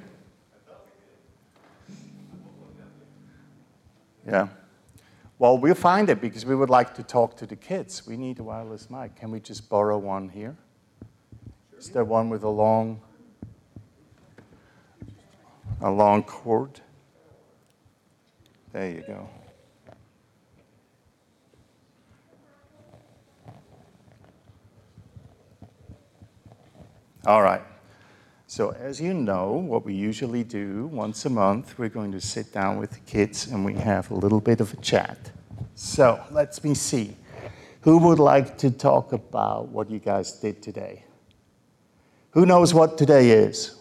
Yeah. 4.26 4.48
Well, 5.40 5.58
we'll 5.58 5.76
find 5.76 6.10
it 6.10 6.22
because 6.22 6.46
we 6.46 6.56
would 6.56 6.70
like 6.70 6.96
to 6.96 7.04
talk 7.04 7.36
to 7.36 7.46
the 7.46 7.58
kids. 7.58 8.08
We 8.08 8.16
need 8.16 8.40
a 8.40 8.44
wireless 8.44 8.90
mic. 8.90 9.18
Can 9.18 9.30
we 9.30 9.42
just 9.42 9.68
borrow 9.68 9.98
one 9.98 10.30
here? 10.30 10.56
Is 11.78 11.90
there 11.90 12.06
one 12.06 12.30
with 12.30 12.44
a 12.44 12.50
long, 12.50 13.02
a 15.82 15.92
long 15.92 16.24
cord? 16.24 16.80
There 18.72 18.90
you 18.90 19.04
go. 19.06 19.30
All 27.26 27.42
right. 27.42 27.62
So, 28.48 28.70
as 28.80 29.02
you 29.02 29.16
know, 29.16 29.54
what 29.54 29.84
we 29.84 29.96
usually 29.96 30.44
do 30.44 30.86
once 30.88 31.26
a 31.26 31.30
month, 31.30 31.80
we're 31.80 31.90
going 31.90 32.12
to 32.12 32.22
sit 32.22 32.54
down 32.54 32.78
with 32.78 32.92
the 32.92 33.00
kids 33.00 33.48
and 33.48 33.66
we 33.66 33.74
have 33.74 34.12
a 34.12 34.14
little 34.14 34.40
bit 34.40 34.62
of 34.62 34.72
a 34.74 34.78
chat. 34.78 35.18
So, 35.74 36.24
let 36.30 36.64
me 36.64 36.76
see. 36.76 37.18
Who 37.82 37.98
would 37.98 38.20
like 38.20 38.60
to 38.60 38.70
talk 38.70 39.14
about 39.14 39.70
what 39.70 39.90
you 39.90 39.98
guys 39.98 40.34
did 40.34 40.62
today? 40.62 41.04
Who 42.32 42.46
knows 42.46 42.74
what 42.74 42.98
today 42.98 43.32
is? 43.32 43.76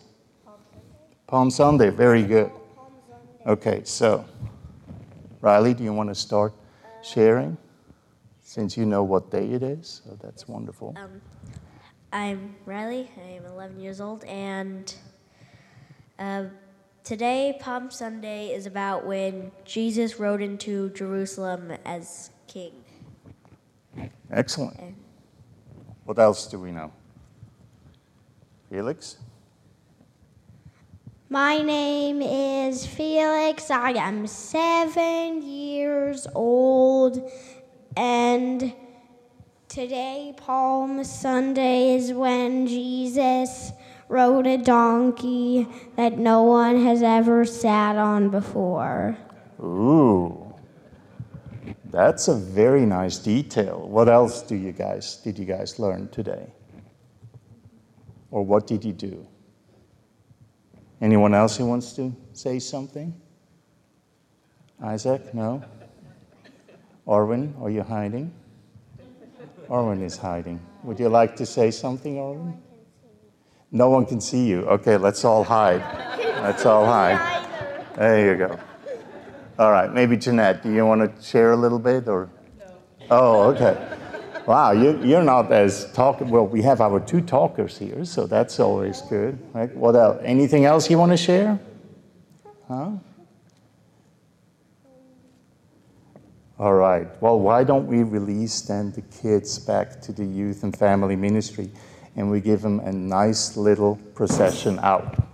Palm 1.26 1.50
Sunday. 1.50 1.90
Very 1.90 2.22
good. 2.22 2.50
Okay, 3.46 3.82
so 3.84 4.24
Riley, 5.42 5.74
do 5.74 5.84
you 5.84 5.92
want 5.92 6.08
to 6.08 6.14
start 6.14 6.54
sharing? 7.02 7.58
Since 8.40 8.78
you 8.78 8.86
know 8.86 9.02
what 9.02 9.30
day 9.30 9.50
it 9.52 9.62
is, 9.62 10.00
so 10.04 10.16
that's 10.22 10.48
wonderful. 10.48 10.94
Um, 10.96 11.20
I'm 12.14 12.54
Riley. 12.64 13.10
I'm 13.18 13.44
11 13.44 13.80
years 13.80 14.00
old, 14.00 14.22
and 14.22 14.94
uh, 16.16 16.44
today, 17.02 17.58
Palm 17.58 17.90
Sunday, 17.90 18.50
is 18.54 18.66
about 18.66 19.04
when 19.04 19.50
Jesus 19.64 20.20
rode 20.20 20.40
into 20.40 20.90
Jerusalem 20.90 21.72
as 21.84 22.30
king. 22.46 22.70
Excellent. 24.30 24.78
And 24.78 24.94
what 26.04 26.20
else 26.20 26.46
do 26.46 26.60
we 26.60 26.70
know? 26.70 26.92
Felix? 28.70 29.16
My 31.28 31.58
name 31.62 32.22
is 32.22 32.86
Felix. 32.86 33.72
I 33.72 33.90
am 33.90 34.28
seven 34.28 35.42
years 35.42 36.28
old, 36.32 37.28
and 37.96 38.72
today, 39.74 40.32
Palm 40.36 41.02
Sunday, 41.02 41.96
is 41.96 42.12
when 42.12 42.64
Jesus 42.68 43.72
rode 44.08 44.46
a 44.46 44.56
donkey 44.56 45.66
that 45.96 46.16
no 46.16 46.44
one 46.44 46.84
has 46.84 47.02
ever 47.02 47.44
sat 47.44 47.96
on 47.96 48.28
before. 48.28 49.18
Ooh, 49.60 50.54
that's 51.86 52.28
a 52.28 52.36
very 52.36 52.86
nice 52.86 53.18
detail. 53.18 53.88
What 53.88 54.08
else 54.08 54.42
do 54.42 54.54
you 54.54 54.70
guys 54.70 55.16
did 55.16 55.36
you 55.40 55.44
guys 55.44 55.80
learn 55.80 56.08
today? 56.10 56.46
Or 58.30 58.44
what 58.44 58.68
did 58.68 58.84
you 58.84 58.92
do? 58.92 59.26
Anyone 61.00 61.34
else 61.34 61.56
who 61.56 61.66
wants 61.66 61.94
to 61.94 62.14
say 62.32 62.60
something? 62.60 63.12
Isaac? 64.80 65.34
No? 65.34 65.64
Orwin, 67.06 67.54
are 67.60 67.70
you 67.70 67.82
hiding? 67.82 68.32
Orwin 69.68 70.02
is 70.02 70.16
hiding. 70.16 70.60
Would 70.82 70.98
you 70.98 71.08
like 71.08 71.36
to 71.36 71.46
say 71.46 71.70
something, 71.70 72.18
Orwin? 72.18 72.60
No 73.70 73.88
one 73.88 74.06
can 74.06 74.20
see 74.20 74.46
you. 74.46 74.60
Okay, 74.66 74.96
let's 74.96 75.24
all 75.24 75.42
hide. 75.42 75.82
Let's 76.42 76.64
all 76.64 76.86
hide. 76.86 77.18
There 77.96 78.32
you 78.32 78.38
go. 78.38 78.58
All 79.58 79.70
right, 79.70 79.92
maybe 79.92 80.16
Jeanette, 80.16 80.62
do 80.62 80.72
you 80.72 80.84
want 80.84 81.00
to 81.02 81.22
share 81.22 81.52
a 81.52 81.56
little 81.56 81.78
bit 81.78 82.08
or? 82.08 82.28
No. 82.58 82.66
Oh, 83.10 83.42
okay. 83.52 83.98
Wow, 84.46 84.72
you, 84.72 85.02
you're 85.02 85.22
not 85.22 85.50
as 85.52 85.90
talking. 85.92 86.28
Well, 86.28 86.46
we 86.46 86.60
have 86.62 86.80
our 86.80 87.00
two 87.00 87.20
talkers 87.20 87.78
here, 87.78 88.04
so 88.04 88.26
that's 88.26 88.60
always 88.60 89.00
good. 89.02 89.38
Right? 89.54 89.74
What 89.74 89.96
else? 89.96 90.20
Anything 90.22 90.66
else 90.66 90.90
you 90.90 90.98
want 90.98 91.12
to 91.12 91.16
share? 91.16 91.58
Huh? 92.68 92.90
All 96.56 96.74
right. 96.74 97.08
Well, 97.20 97.40
why 97.40 97.64
don't 97.64 97.86
we 97.88 98.04
release 98.04 98.60
then 98.60 98.92
the 98.92 99.02
kids 99.02 99.58
back 99.58 100.00
to 100.02 100.12
the 100.12 100.24
youth 100.24 100.62
and 100.62 100.76
family 100.76 101.16
ministry 101.16 101.70
and 102.14 102.30
we 102.30 102.40
give 102.40 102.62
them 102.62 102.78
a 102.80 102.92
nice 102.92 103.56
little 103.56 103.96
procession 104.14 104.78
out? 104.78 105.24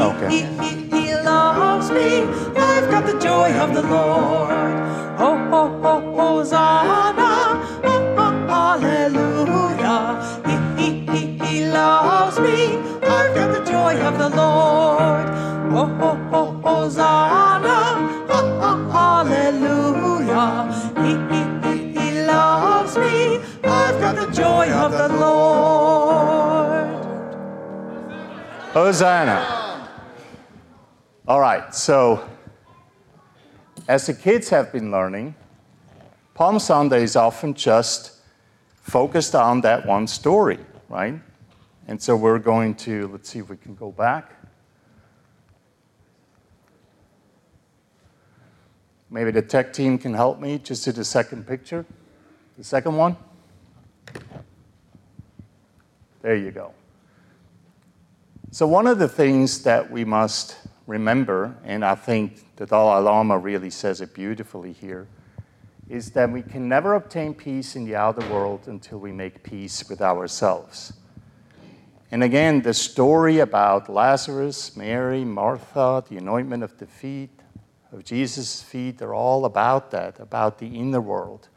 of 0.00 0.20
the 0.20 0.67
Lord. 3.90 4.74
Oh, 5.20 5.48
oh, 5.52 5.80
oh, 5.82 6.00
Hosanna, 6.16 7.32
oh, 7.84 8.14
oh, 8.18 8.32
hallelujah. 8.48 10.04
He, 10.46 10.54
he, 10.78 10.88
he, 11.10 11.20
he 11.44 11.54
loves 11.66 12.38
me. 12.38 12.76
I've 13.02 13.34
got 13.34 13.52
the 13.52 13.64
joy 13.64 13.96
of 14.00 14.18
the 14.18 14.28
Lord. 14.28 15.26
Oh, 15.70 15.98
oh, 16.00 16.18
oh, 16.32 16.50
Hosanna, 16.62 17.78
oh, 18.30 18.66
oh, 18.68 18.78
hallelujah. 18.90 20.54
He, 21.02 21.12
he, 21.32 21.40
he, 21.64 21.74
he 21.98 22.22
loves 22.26 22.96
me. 22.96 23.40
I've 23.64 23.98
got 24.00 24.14
the 24.16 24.30
joy 24.32 24.70
of 24.70 24.92
the 24.92 25.08
Lord. 25.08 26.88
Hosanna. 28.72 29.88
All 31.26 31.40
right, 31.40 31.74
so 31.74 32.22
as 33.88 34.06
the 34.06 34.12
kids 34.12 34.50
have 34.50 34.70
been 34.70 34.90
learning, 34.90 35.34
Palm 36.34 36.58
Sunday 36.58 37.02
is 37.02 37.16
often 37.16 37.54
just 37.54 38.12
focused 38.82 39.34
on 39.34 39.62
that 39.62 39.86
one 39.86 40.06
story, 40.06 40.58
right? 40.90 41.18
And 41.88 42.00
so 42.00 42.14
we're 42.14 42.38
going 42.38 42.74
to, 42.76 43.08
let's 43.08 43.30
see 43.30 43.38
if 43.38 43.48
we 43.48 43.56
can 43.56 43.74
go 43.74 43.90
back. 43.90 44.34
Maybe 49.10 49.30
the 49.30 49.40
tech 49.40 49.72
team 49.72 49.96
can 49.96 50.12
help 50.12 50.38
me 50.38 50.58
just 50.58 50.84
to 50.84 50.92
the 50.92 51.04
second 51.04 51.46
picture. 51.46 51.86
The 52.58 52.64
second 52.64 52.94
one. 52.94 53.16
There 56.20 56.36
you 56.36 56.50
go. 56.50 56.74
So, 58.50 58.66
one 58.66 58.86
of 58.86 58.98
the 58.98 59.08
things 59.08 59.62
that 59.62 59.90
we 59.90 60.04
must 60.04 60.56
remember, 60.88 61.54
and 61.64 61.84
I 61.84 61.94
think 61.94 62.56
the 62.56 62.66
Dalai 62.66 63.02
Lama 63.02 63.38
really 63.38 63.70
says 63.70 64.00
it 64.00 64.14
beautifully 64.14 64.72
here, 64.72 65.06
is 65.88 66.10
that 66.12 66.32
we 66.32 66.42
can 66.42 66.68
never 66.68 66.94
obtain 66.94 67.34
peace 67.34 67.76
in 67.76 67.84
the 67.84 67.94
outer 67.94 68.26
world 68.32 68.66
until 68.66 68.98
we 68.98 69.12
make 69.12 69.42
peace 69.42 69.88
with 69.88 70.00
ourselves. 70.00 70.94
And 72.10 72.24
again, 72.24 72.62
the 72.62 72.72
story 72.72 73.40
about 73.40 73.90
Lazarus, 73.90 74.76
Mary, 74.76 75.24
Martha, 75.24 76.02
the 76.08 76.16
anointment 76.16 76.62
of 76.62 76.76
the 76.78 76.86
feet, 76.86 77.30
of 77.92 78.02
Jesus' 78.02 78.62
feet, 78.62 78.98
they're 78.98 79.14
all 79.14 79.44
about 79.44 79.90
that, 79.90 80.18
about 80.18 80.58
the 80.58 80.66
inner 80.66 81.00
world, 81.02 81.48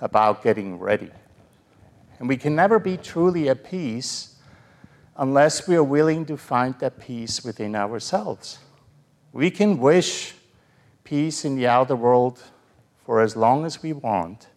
about 0.00 0.42
getting 0.42 0.78
ready. 0.78 1.10
And 2.18 2.28
we 2.28 2.36
can 2.36 2.56
never 2.56 2.80
be 2.80 2.96
truly 2.96 3.48
at 3.48 3.62
peace 3.62 4.35
unless 5.18 5.66
we 5.66 5.76
are 5.76 5.84
willing 5.84 6.26
to 6.26 6.36
find 6.36 6.78
that 6.78 7.00
peace 7.00 7.44
within 7.44 7.74
ourselves. 7.74 8.58
We 9.32 9.50
can 9.50 9.78
wish 9.78 10.34
peace 11.04 11.44
in 11.44 11.56
the 11.56 11.66
outer 11.66 11.96
world 11.96 12.42
for 13.04 13.20
as 13.20 13.36
long 13.36 13.64
as 13.64 13.82
we 13.82 13.92
want. 13.92 14.48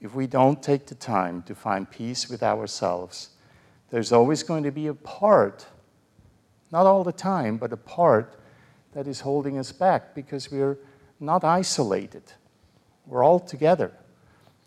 If 0.00 0.14
we 0.14 0.26
don't 0.26 0.62
take 0.62 0.86
the 0.86 0.94
time 0.94 1.42
to 1.44 1.54
find 1.54 1.90
peace 1.90 2.28
with 2.28 2.42
ourselves, 2.42 3.30
there's 3.90 4.12
always 4.12 4.42
going 4.42 4.64
to 4.64 4.70
be 4.70 4.88
a 4.88 4.94
part, 4.94 5.66
not 6.72 6.86
all 6.86 7.04
the 7.04 7.12
time, 7.12 7.56
but 7.56 7.72
a 7.72 7.76
part 7.76 8.36
that 8.92 9.06
is 9.06 9.20
holding 9.20 9.58
us 9.58 9.72
back 9.72 10.14
because 10.14 10.50
we're 10.50 10.78
not 11.20 11.44
isolated. 11.44 12.22
We're 13.06 13.22
all 13.22 13.40
together. 13.40 13.92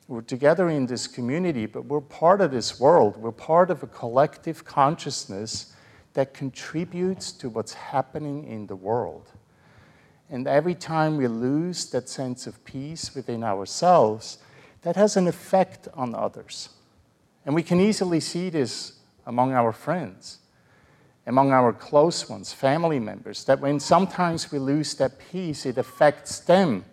We're 0.07 0.21
together 0.21 0.69
in 0.69 0.85
this 0.85 1.05
community, 1.05 1.65
but 1.65 1.85
we're 1.85 1.99
part 1.99 2.39
of 2.39 2.51
this 2.51 2.79
world. 2.79 3.17
We're 3.17 3.31
part 3.31 3.69
of 3.69 3.83
a 3.83 3.87
collective 3.87 4.63
consciousness 4.63 5.73
that 6.13 6.33
contributes 6.33 7.31
to 7.33 7.49
what's 7.49 7.73
happening 7.73 8.45
in 8.45 8.67
the 8.67 8.75
world. 8.75 9.31
And 10.29 10.47
every 10.47 10.75
time 10.75 11.17
we 11.17 11.27
lose 11.27 11.89
that 11.91 12.07
sense 12.07 12.47
of 12.47 12.63
peace 12.63 13.13
within 13.13 13.43
ourselves, 13.43 14.37
that 14.81 14.95
has 14.95 15.17
an 15.17 15.27
effect 15.27 15.89
on 15.93 16.15
others. 16.15 16.69
And 17.45 17.53
we 17.53 17.63
can 17.63 17.79
easily 17.79 18.21
see 18.21 18.49
this 18.49 18.93
among 19.25 19.53
our 19.53 19.73
friends, 19.73 20.39
among 21.25 21.51
our 21.51 21.73
close 21.73 22.29
ones, 22.29 22.53
family 22.53 22.99
members, 22.99 23.43
that 23.43 23.59
when 23.59 23.79
sometimes 23.79 24.51
we 24.51 24.59
lose 24.59 24.95
that 24.95 25.19
peace, 25.19 25.65
it 25.65 25.77
affects 25.77 26.39
them 26.39 26.85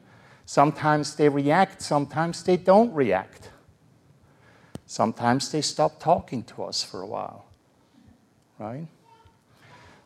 Sometimes 0.46 1.16
they 1.16 1.28
react, 1.28 1.80
sometimes 1.82 2.42
they 2.42 2.56
don't 2.56 2.92
react. 2.92 3.50
Sometimes 4.86 5.50
they 5.50 5.62
stop 5.62 5.98
talking 5.98 6.42
to 6.44 6.64
us 6.64 6.82
for 6.84 7.00
a 7.00 7.06
while. 7.06 7.46
Right? 8.58 8.86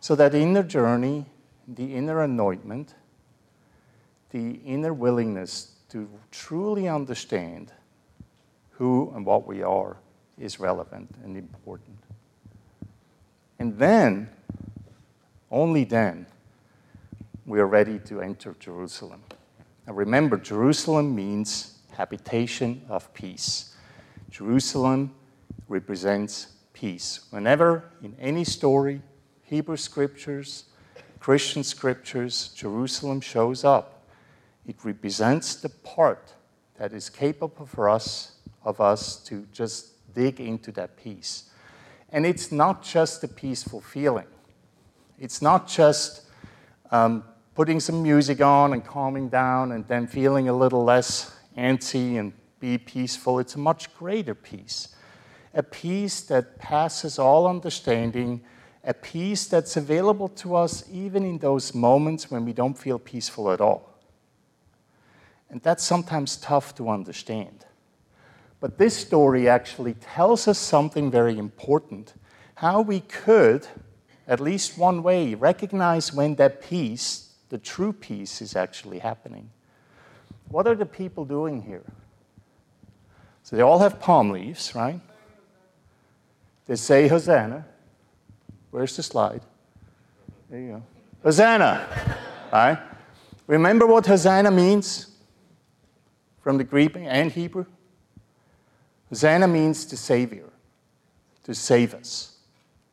So, 0.01 0.14
that 0.14 0.35
inner 0.35 0.62
journey, 0.62 1.27
the 1.66 1.94
inner 1.94 2.22
anointment, 2.22 2.94
the 4.31 4.61
inner 4.64 4.94
willingness 4.94 5.72
to 5.90 6.09
truly 6.31 6.88
understand 6.88 7.72
who 8.70 9.12
and 9.14 9.27
what 9.27 9.46
we 9.46 9.62
are 9.62 9.96
is 10.38 10.61
relevant 10.61 11.14
and 11.24 11.37
important. 11.37 11.98
And 13.59 13.77
then, 13.77 14.31
only 15.51 15.85
then, 15.85 16.27
we 17.44 17.59
are 17.59 17.66
ready 17.66 17.98
to 18.01 18.20
enter 18.20 18.55
Jerusalem. 18.61 19.22
Now 19.88 19.94
remember, 19.94 20.37
Jerusalem 20.37 21.14
means 21.14 21.79
habitation 21.92 22.83
of 22.90 23.12
peace. 23.14 23.74
Jerusalem 24.29 25.14
represents 25.66 26.48
peace. 26.74 27.20
Whenever 27.31 27.90
in 28.03 28.14
any 28.20 28.44
story, 28.44 29.01
Hebrew 29.44 29.79
scriptures, 29.79 30.66
Christian 31.20 31.64
scriptures, 31.64 32.48
Jerusalem 32.48 33.22
shows 33.22 33.64
up, 33.64 34.07
it 34.66 34.77
represents 34.85 35.55
the 35.55 35.70
part 35.70 36.35
that 36.77 36.92
is 36.92 37.09
capable 37.09 37.64
for 37.64 37.88
us 37.88 38.33
of 38.62 38.83
us 38.83 39.16
to 39.24 39.46
just 39.55 40.12
dig 40.12 40.38
into 40.38 40.70
that 40.72 40.98
peace. 40.98 41.44
And 42.11 42.27
it's 42.27 42.53
not 42.53 42.83
just 42.83 43.24
a 43.24 43.29
peaceful 43.29 43.81
feeling. 43.81 44.27
It's 45.18 45.40
not 45.40 45.66
just 45.66 46.27
um, 46.90 47.24
putting 47.58 47.80
some 47.80 48.04
music 48.04 48.40
on 48.40 48.72
and 48.72 48.84
calming 48.84 49.28
down 49.28 49.72
and 49.72 49.84
then 49.88 50.06
feeling 50.06 50.48
a 50.48 50.52
little 50.52 50.84
less 50.84 51.34
antsy 51.56 52.16
and 52.16 52.32
be 52.60 52.78
peaceful. 52.78 53.40
It's 53.40 53.56
a 53.56 53.58
much 53.58 53.92
greater 53.96 54.32
peace. 54.32 54.94
A 55.54 55.62
peace 55.64 56.20
that 56.20 56.56
passes 56.60 57.18
all 57.18 57.48
understanding, 57.48 58.42
a 58.84 58.94
peace 58.94 59.48
that's 59.48 59.76
available 59.76 60.28
to 60.28 60.54
us 60.54 60.84
even 60.88 61.24
in 61.24 61.38
those 61.38 61.74
moments 61.74 62.30
when 62.30 62.44
we 62.44 62.52
don't 62.52 62.78
feel 62.78 62.96
peaceful 62.96 63.50
at 63.50 63.60
all. 63.60 63.98
And 65.50 65.60
that's 65.60 65.82
sometimes 65.82 66.36
tough 66.36 66.76
to 66.76 66.88
understand. 66.88 67.64
But 68.60 68.78
this 68.78 68.96
story 68.96 69.48
actually 69.48 69.94
tells 69.94 70.46
us 70.46 70.60
something 70.60 71.10
very 71.10 71.36
important 71.36 72.14
how 72.54 72.82
we 72.82 73.00
could, 73.00 73.66
at 74.28 74.38
least 74.38 74.78
one 74.78 75.02
way, 75.02 75.34
recognize 75.34 76.14
when 76.14 76.36
that 76.36 76.62
peace, 76.62 77.27
the 77.48 77.58
true 77.58 77.92
peace 77.92 78.42
is 78.42 78.56
actually 78.56 78.98
happening. 78.98 79.50
What 80.48 80.66
are 80.66 80.74
the 80.74 80.87
people 80.87 81.24
doing 81.24 81.62
here? 81.62 81.84
So 83.42 83.56
they 83.56 83.62
all 83.62 83.78
have 83.78 84.00
palm 84.00 84.30
leaves, 84.30 84.74
right? 84.74 85.00
They 86.66 86.76
say 86.76 87.08
Hosanna. 87.08 87.64
Where's 88.70 88.96
the 88.96 89.02
slide? 89.02 89.40
There 90.50 90.61
you 90.61 90.68
go. 90.68 90.82
Hosanna, 91.22 91.87
right? 92.52 92.78
Remember 93.46 93.87
what 93.87 94.06
Hosanna 94.06 94.50
means 94.50 95.11
from 96.42 96.58
the 96.58 96.64
Greek 96.64 96.96
and 96.96 97.32
Hebrew? 97.32 97.64
Hosanna 99.08 99.48
means 99.48 99.87
the 99.87 99.96
Savior, 99.96 100.50
to 101.44 101.54
save 101.54 101.94
us, 101.94 102.37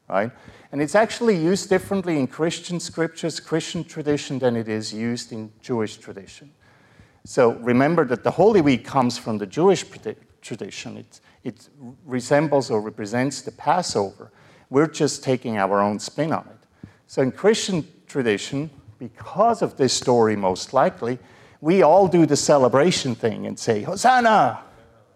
right? 0.07 0.31
And 0.75 0.81
it's 0.81 0.93
actually 0.93 1.37
used 1.37 1.69
differently 1.69 2.19
in 2.19 2.27
Christian 2.27 2.81
scriptures, 2.81 3.39
Christian 3.39 3.85
tradition, 3.85 4.39
than 4.39 4.57
it 4.57 4.67
is 4.67 4.93
used 4.93 5.31
in 5.31 5.49
Jewish 5.61 5.95
tradition. 5.95 6.51
So 7.23 7.53
remember 7.61 8.03
that 8.07 8.25
the 8.25 8.31
Holy 8.31 8.59
Week 8.59 8.83
comes 8.83 9.17
from 9.17 9.37
the 9.37 9.45
Jewish 9.45 9.85
tradition. 10.41 10.97
It, 10.97 11.21
it 11.45 11.69
resembles 12.05 12.69
or 12.69 12.81
represents 12.81 13.41
the 13.41 13.53
Passover. 13.53 14.33
We're 14.69 14.89
just 14.89 15.23
taking 15.23 15.57
our 15.57 15.81
own 15.81 15.97
spin 15.97 16.33
on 16.33 16.45
it. 16.45 16.89
So 17.07 17.21
in 17.21 17.31
Christian 17.31 17.87
tradition, 18.05 18.69
because 18.99 19.61
of 19.61 19.77
this 19.77 19.93
story, 19.93 20.35
most 20.35 20.73
likely, 20.73 21.19
we 21.61 21.83
all 21.83 22.09
do 22.09 22.25
the 22.25 22.35
celebration 22.35 23.15
thing 23.15 23.45
and 23.45 23.57
say, 23.57 23.83
Hosanna! 23.83 24.59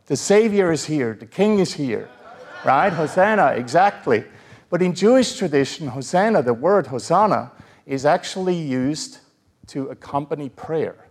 The 0.06 0.16
Savior 0.16 0.72
is 0.72 0.86
here, 0.86 1.18
the 1.20 1.26
King 1.26 1.60
is 1.60 1.74
here, 1.74 2.08
right? 2.64 2.94
Hosanna, 2.94 3.56
exactly. 3.58 4.24
But 4.70 4.82
in 4.82 4.94
Jewish 4.94 5.36
tradition, 5.36 5.88
Hosanna, 5.88 6.44
the 6.44 6.54
word 6.54 6.88
Hosanna, 6.88 7.52
is 7.86 8.06
actually 8.06 8.56
used 8.56 9.20
to 9.68 9.88
accompany 9.90 10.50
prayer. 10.50 11.08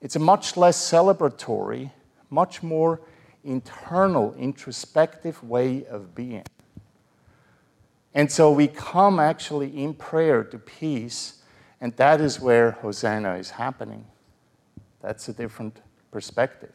It's 0.00 0.16
a 0.16 0.20
much 0.20 0.56
less 0.56 0.78
celebratory, 0.78 1.90
much 2.30 2.62
more 2.62 3.00
internal, 3.44 4.34
introspective 4.34 5.42
way 5.42 5.84
of 5.86 6.14
being. 6.14 6.44
And 8.14 8.30
so 8.30 8.50
we 8.50 8.68
come 8.68 9.20
actually 9.20 9.82
in 9.82 9.94
prayer 9.94 10.42
to 10.44 10.58
peace, 10.58 11.42
and 11.80 11.94
that 11.96 12.20
is 12.20 12.40
where 12.40 12.72
Hosanna 12.72 13.34
is 13.34 13.50
happening. 13.50 14.06
That's 15.02 15.28
a 15.28 15.32
different 15.32 15.80
perspective. 16.10 16.74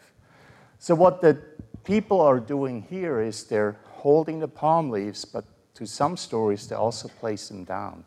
So, 0.79 0.95
what 0.95 1.21
the 1.21 1.37
people 1.83 2.21
are 2.21 2.39
doing 2.39 2.83
here 2.89 3.21
is 3.21 3.45
they're 3.45 3.77
holding 3.85 4.39
the 4.39 4.47
palm 4.47 4.89
leaves, 4.89 5.25
but 5.25 5.45
to 5.75 5.85
some 5.85 6.17
stories, 6.17 6.67
they 6.67 6.75
also 6.75 7.07
place 7.07 7.47
them 7.47 7.63
down. 7.63 8.05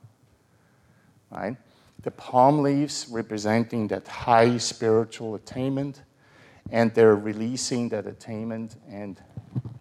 Right? 1.31 1.57
The 2.03 2.11
palm 2.11 2.63
leaves 2.63 3.09
representing 3.11 3.89
that 3.89 4.07
high 4.07 4.59
spiritual 4.59 5.35
attainment, 5.35 6.03
and 6.71 6.95
they're 6.95 7.17
releasing 7.17 7.89
that 7.89 8.07
attainment 8.07 8.77
and 8.89 9.21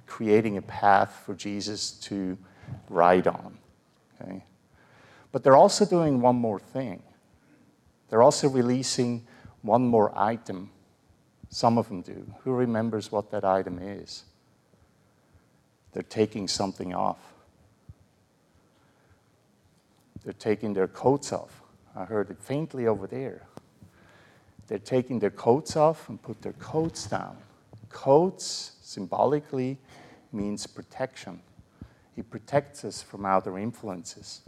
creating 0.07 0.57
a 0.57 0.61
path 0.61 1.21
for 1.25 1.35
Jesus 1.35 1.91
to 1.91 2.37
ride 2.89 3.27
on. 3.27 3.57
Okay? 4.21 4.43
But 5.31 5.43
they're 5.43 5.55
also 5.55 5.85
doing 5.85 6.21
one 6.21 6.37
more 6.37 6.59
thing. 6.59 7.03
They're 8.09 8.23
also 8.23 8.47
releasing 8.47 9.27
one 9.61 9.85
more 9.85 10.17
item. 10.17 10.71
Some 11.49 11.77
of 11.77 11.89
them 11.89 12.01
do. 12.01 12.25
Who 12.43 12.53
remembers 12.53 13.11
what 13.11 13.31
that 13.31 13.43
item 13.43 13.79
is? 13.79 14.23
They're 15.91 16.03
taking 16.03 16.47
something 16.47 16.93
off. 16.93 17.34
They're 20.25 20.33
taking 20.33 20.73
their 20.73 20.87
coats 20.87 21.31
off. 21.31 21.61
I 21.95 22.03
heard 22.03 22.31
it 22.31 22.41
faintly 22.41 22.87
over 22.87 23.05
there. 23.05 23.43
They're 24.67 24.79
taking 24.79 25.19
their 25.19 25.29
coats 25.29 25.77
off 25.77 26.09
and 26.09 26.19
put 26.19 26.41
their 26.41 26.53
coats 26.53 27.05
down. 27.05 27.37
Coats 27.89 28.71
symbolically 28.81 29.77
means 30.33 30.65
protection. 30.65 31.39
It 32.17 32.29
protects 32.31 32.83
us 32.83 33.03
from 33.03 33.25
outer 33.25 33.59
influences. 33.59 34.41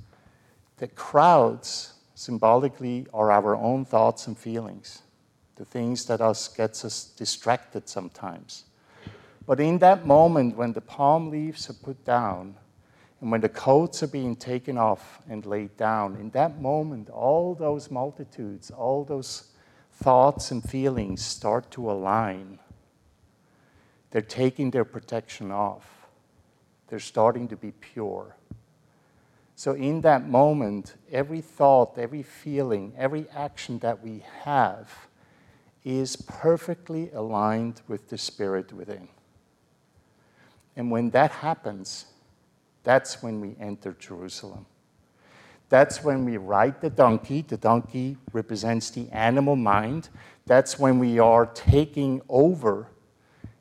The 0.78 0.88
crowds 0.88 1.94
symbolically 2.16 3.06
are 3.13 3.32
our 3.32 3.56
own 3.56 3.86
thoughts 3.86 4.26
and 4.26 4.36
feelings, 4.36 5.04
the 5.56 5.66
things 5.66 6.06
that 6.06 6.22
us 6.22 6.48
gets 6.48 6.84
us 6.84 7.06
distracted 7.06 7.88
sometimes. 7.88 8.63
But 9.46 9.60
in 9.60 9.78
that 9.80 10.08
moment 10.08 10.58
when 10.58 10.74
the 10.74 10.82
palm 10.82 11.30
leaves 11.30 11.70
are 11.70 11.74
put 11.74 12.04
down 12.04 12.56
and 13.21 13.32
when 13.32 13.41
the 13.41 13.49
coats 13.49 14.03
are 14.03 14.08
being 14.08 14.36
taken 14.36 14.77
off 14.77 15.21
and 15.27 15.45
laid 15.45 15.75
down, 15.75 16.15
in 16.17 16.30
that 16.32 16.62
moment, 16.62 17.10
all 17.10 17.56
those 17.56 17.89
multitudes, 17.89 18.69
all 18.69 19.03
those 19.03 19.51
thoughts 19.91 20.51
and 20.51 20.63
feelings 20.63 21.23
start 21.23 21.71
to 21.71 21.89
align. 21.89 22.60
They're 24.12 24.21
taking 24.21 24.69
their 24.69 24.86
protection 24.86 25.51
off, 25.51 26.08
they're 26.88 26.99
starting 26.99 27.47
to 27.47 27.56
be 27.56 27.71
pure. 27.71 28.36
So, 29.56 29.73
in 29.73 30.01
that 30.01 30.30
moment, 30.30 30.93
every 31.12 31.41
thought, 31.41 31.97
every 31.97 32.21
feeling, 32.21 32.93
every 32.95 33.27
action 33.36 33.80
that 33.80 34.03
we 34.03 34.23
have 34.43 35.08
is 35.84 36.15
perfectly 36.15 37.10
aligned 37.12 37.82
with 37.88 38.10
the 38.10 38.19
Spirit 38.19 38.71
within. 38.71 39.08
And 40.75 40.91
when 40.91 41.10
that 41.10 41.32
happens, 41.32 42.06
that's 42.88 43.21
when 43.21 43.41
we 43.41 43.58
enter 43.60 43.97
Jerusalem. 44.00 44.65
That's 45.67 46.06
when 46.06 46.23
we 46.23 46.38
ride 46.38 46.80
the 46.80 46.89
donkey. 46.89 47.41
The 47.41 47.58
donkey 47.58 48.15
represents 48.32 48.91
the 48.91 49.10
animal 49.12 49.58
mind. 49.58 50.08
That's 50.45 50.80
when 50.80 50.97
we 50.97 51.19
are 51.19 51.47
taking 51.47 52.21
over 52.30 52.88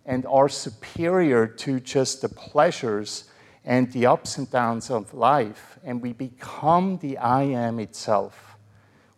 and 0.05 0.25
are 0.27 0.49
superior 0.49 1.49
to 1.49 1.81
just 1.81 2.23
the 2.23 2.29
pleasures 2.29 3.25
and 3.65 3.91
the 3.91 4.07
ups 4.07 4.39
and 4.39 4.49
downs 4.49 4.93
of 4.93 5.13
life. 5.13 5.81
And 5.83 6.01
we 6.01 6.13
become 6.13 6.99
the 6.99 7.19
I 7.19 7.43
am 7.43 7.81
itself. 7.81 8.57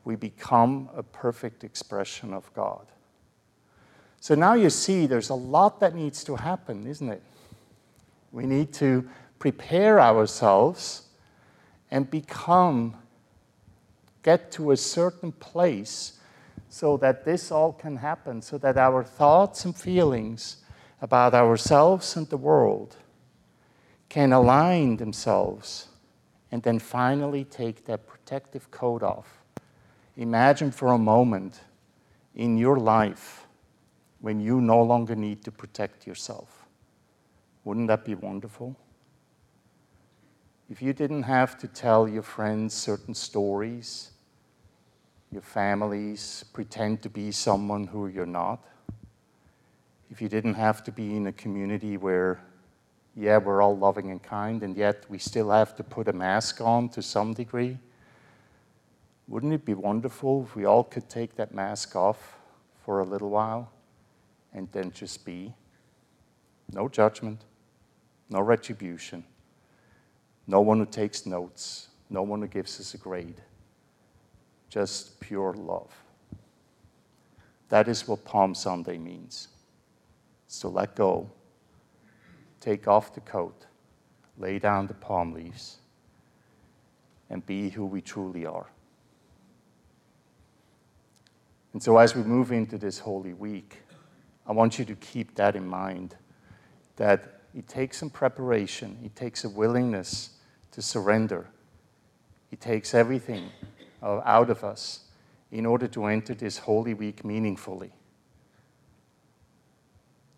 We 0.06 0.16
become 0.16 0.88
a 0.96 1.02
perfect 1.02 1.64
expression 1.64 2.32
of 2.32 2.50
God. 2.54 2.86
So 4.20 4.34
now 4.34 4.54
you 4.54 4.70
see 4.70 5.04
there's 5.04 5.28
a 5.28 5.34
lot 5.34 5.80
that 5.80 5.94
needs 5.94 6.24
to 6.24 6.36
happen, 6.36 6.86
isn't 6.86 7.10
it? 7.10 7.22
We 8.32 8.46
need 8.46 8.72
to 8.74 9.06
prepare 9.38 10.00
ourselves 10.00 11.02
and 11.90 12.10
become, 12.10 12.96
get 14.22 14.50
to 14.52 14.70
a 14.72 14.76
certain 14.76 15.32
place 15.32 16.20
so 16.68 16.96
that 16.98 17.24
this 17.24 17.50
all 17.50 17.72
can 17.72 17.96
happen, 17.96 18.42
so 18.42 18.58
that 18.58 18.76
our 18.76 19.02
thoughts 19.02 19.64
and 19.64 19.74
feelings 19.76 20.58
about 21.00 21.34
ourselves 21.34 22.16
and 22.16 22.28
the 22.28 22.36
world 22.36 22.96
can 24.08 24.32
align 24.32 24.96
themselves 24.96 25.88
and 26.50 26.62
then 26.62 26.78
finally 26.78 27.44
take 27.44 27.84
that 27.86 28.06
protective 28.06 28.70
coat 28.70 29.02
off. 29.02 29.42
Imagine 30.16 30.70
for 30.70 30.88
a 30.88 30.98
moment 30.98 31.60
in 32.34 32.58
your 32.58 32.78
life 32.78 33.46
when 34.20 34.40
you 34.40 34.60
no 34.60 34.82
longer 34.82 35.14
need 35.14 35.44
to 35.44 35.52
protect 35.52 36.06
yourself. 36.06 36.66
Wouldn't 37.64 37.88
that 37.88 38.04
be 38.04 38.14
wonderful? 38.14 38.76
If 40.78 40.82
you 40.82 40.92
didn't 40.92 41.24
have 41.24 41.58
to 41.58 41.66
tell 41.66 42.08
your 42.08 42.22
friends 42.22 42.72
certain 42.72 43.12
stories, 43.12 44.12
your 45.32 45.42
families 45.42 46.44
pretend 46.52 47.02
to 47.02 47.10
be 47.10 47.32
someone 47.32 47.88
who 47.88 48.06
you're 48.06 48.24
not, 48.24 48.64
if 50.08 50.22
you 50.22 50.28
didn't 50.28 50.54
have 50.54 50.84
to 50.84 50.92
be 50.92 51.16
in 51.16 51.26
a 51.26 51.32
community 51.32 51.96
where, 51.96 52.40
yeah, 53.16 53.38
we're 53.38 53.60
all 53.60 53.76
loving 53.76 54.12
and 54.12 54.22
kind, 54.22 54.62
and 54.62 54.76
yet 54.76 55.04
we 55.08 55.18
still 55.18 55.50
have 55.50 55.74
to 55.74 55.82
put 55.82 56.06
a 56.06 56.12
mask 56.12 56.60
on 56.60 56.88
to 56.90 57.02
some 57.02 57.34
degree, 57.34 57.76
wouldn't 59.26 59.52
it 59.52 59.64
be 59.64 59.74
wonderful 59.74 60.44
if 60.44 60.54
we 60.54 60.64
all 60.64 60.84
could 60.84 61.08
take 61.08 61.34
that 61.34 61.52
mask 61.52 61.96
off 61.96 62.38
for 62.84 63.00
a 63.00 63.04
little 63.04 63.30
while 63.30 63.72
and 64.54 64.68
then 64.70 64.92
just 64.92 65.24
be? 65.24 65.52
No 66.72 66.88
judgment, 66.88 67.40
no 68.30 68.38
retribution, 68.38 69.24
no 70.48 70.62
one 70.62 70.78
who 70.78 70.86
takes 70.86 71.26
notes, 71.26 71.88
no 72.08 72.22
one 72.22 72.40
who 72.40 72.48
gives 72.48 72.80
us 72.80 72.94
a 72.94 72.96
grade, 72.96 73.42
just 74.70 75.20
pure 75.20 75.52
love. 75.52 75.92
That 77.68 77.86
is 77.86 78.08
what 78.08 78.24
Palm 78.24 78.54
Sunday 78.54 78.96
means. 78.96 79.48
So 80.46 80.70
let 80.70 80.96
go, 80.96 81.30
take 82.60 82.88
off 82.88 83.14
the 83.14 83.20
coat, 83.20 83.66
lay 84.38 84.58
down 84.58 84.86
the 84.86 84.94
palm 84.94 85.34
leaves, 85.34 85.76
and 87.28 87.44
be 87.44 87.68
who 87.68 87.84
we 87.84 88.00
truly 88.00 88.46
are. 88.46 88.70
And 91.74 91.82
so, 91.82 91.98
as 91.98 92.16
we 92.16 92.22
move 92.22 92.50
into 92.50 92.78
this 92.78 92.98
Holy 92.98 93.34
Week, 93.34 93.82
I 94.46 94.52
want 94.52 94.78
you 94.78 94.86
to 94.86 94.94
keep 94.94 95.34
that 95.34 95.54
in 95.54 95.66
mind 95.66 96.16
that 96.96 97.42
it 97.54 97.68
takes 97.68 97.98
some 97.98 98.08
preparation, 98.08 98.98
it 99.04 99.14
takes 99.14 99.44
a 99.44 99.48
willingness 99.50 100.37
to 100.78 100.82
surrender. 100.82 101.48
It 102.52 102.60
takes 102.60 102.94
everything 102.94 103.50
out 104.00 104.48
of 104.48 104.62
us 104.62 105.00
in 105.50 105.66
order 105.66 105.88
to 105.88 106.04
enter 106.04 106.34
this 106.34 106.58
Holy 106.58 106.94
Week 106.94 107.24
meaningfully. 107.24 107.90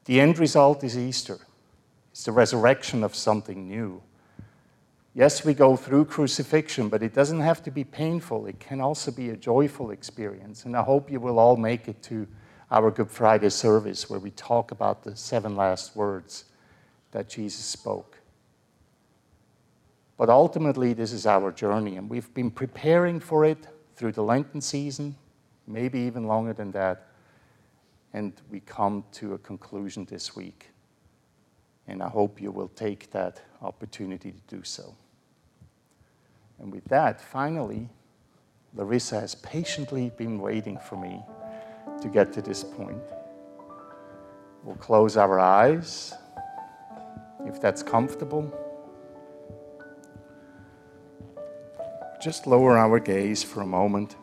The 0.07 0.19
end 0.19 0.39
result 0.39 0.83
is 0.83 0.97
Easter. 0.97 1.41
It's 2.11 2.25
the 2.25 2.33
resurrection 2.33 3.05
of 3.05 3.15
something 3.15 3.69
new. 3.69 4.03
Yes, 5.13 5.45
we 5.45 5.53
go 5.53 5.77
through 5.77 6.07
crucifixion, 6.07 6.89
but 6.89 7.03
it 7.03 7.13
doesn't 7.13 7.41
have 7.41 7.63
to 7.65 7.71
be 7.71 7.85
painful. 7.85 8.47
It 8.47 8.59
can 8.59 8.81
also 8.81 9.11
be 9.11 9.29
a 9.29 9.37
joyful 9.37 9.91
experience. 9.91 10.65
And 10.65 10.75
I 10.75 10.83
hope 10.83 11.11
you 11.11 11.21
will 11.21 11.39
all 11.39 11.59
make 11.59 11.87
it 11.87 12.03
to 12.05 12.27
our 12.71 12.91
Good 12.91 13.11
Friday 13.11 13.51
service 13.51 14.09
where 14.09 14.21
we 14.21 14.31
talk 14.31 14.71
about 14.71 15.03
the 15.03 15.15
seven 15.15 15.55
last 15.55 15.95
words 15.95 16.47
that 17.11 17.29
Jesus 17.29 17.67
spoke. 17.67 18.20
But 20.21 20.29
ultimately, 20.29 20.93
this 20.93 21.15
is 21.15 21.25
our 21.25 21.51
journey, 21.51 21.97
and 21.97 22.11
we've 22.11 22.35
been 22.35 22.51
preparing 22.51 23.21
for 23.21 23.47
it 23.47 23.67
through 23.97 24.13
the 24.13 24.23
Lenten 24.23 24.61
season, 24.61 25.17
maybe 25.67 25.99
even 26.01 26.27
longer 26.27 26.53
than 26.53 26.73
that. 26.73 27.07
And 28.13 28.35
we 28.51 28.61
come 28.61 29.03
to 29.13 29.33
a 29.33 29.39
conclusion 29.39 30.05
this 30.05 30.37
week. 30.37 30.73
And 31.89 32.03
I 32.03 32.09
hope 32.11 32.39
you 32.39 32.51
will 32.51 32.69
take 32.69 33.11
that 33.13 33.41
opportunity 33.63 34.33
to 34.33 34.57
do 34.57 34.63
so. 34.63 34.95
And 36.59 36.71
with 36.71 36.85
that, 36.89 37.19
finally, 37.19 37.89
Larissa 38.75 39.21
has 39.21 39.35
patiently 39.35 40.11
been 40.19 40.39
waiting 40.39 40.79
for 40.87 40.97
me 40.97 41.23
to 42.03 42.09
get 42.09 42.31
to 42.35 42.43
this 42.43 42.63
point. 42.63 43.01
We'll 44.65 44.77
close 44.77 45.17
our 45.17 45.41
eyes 45.41 46.13
if 47.47 47.59
that's 47.59 47.83
comfortable. 47.83 48.55
Just 52.21 52.47
lower 52.47 52.77
our 52.77 53.01
gaze 53.01 53.43
for 53.43 53.63
a 53.63 53.67
moment. 53.67 54.17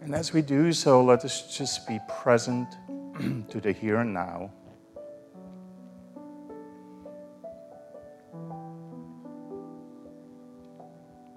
And 0.00 0.14
as 0.14 0.32
we 0.32 0.40
do 0.40 0.72
so, 0.72 1.02
let 1.02 1.24
us 1.24 1.56
just 1.56 1.88
be 1.88 1.98
present 2.08 2.68
to 3.48 3.60
the 3.60 3.72
here 3.72 3.96
and 3.96 4.14
now. 4.14 4.52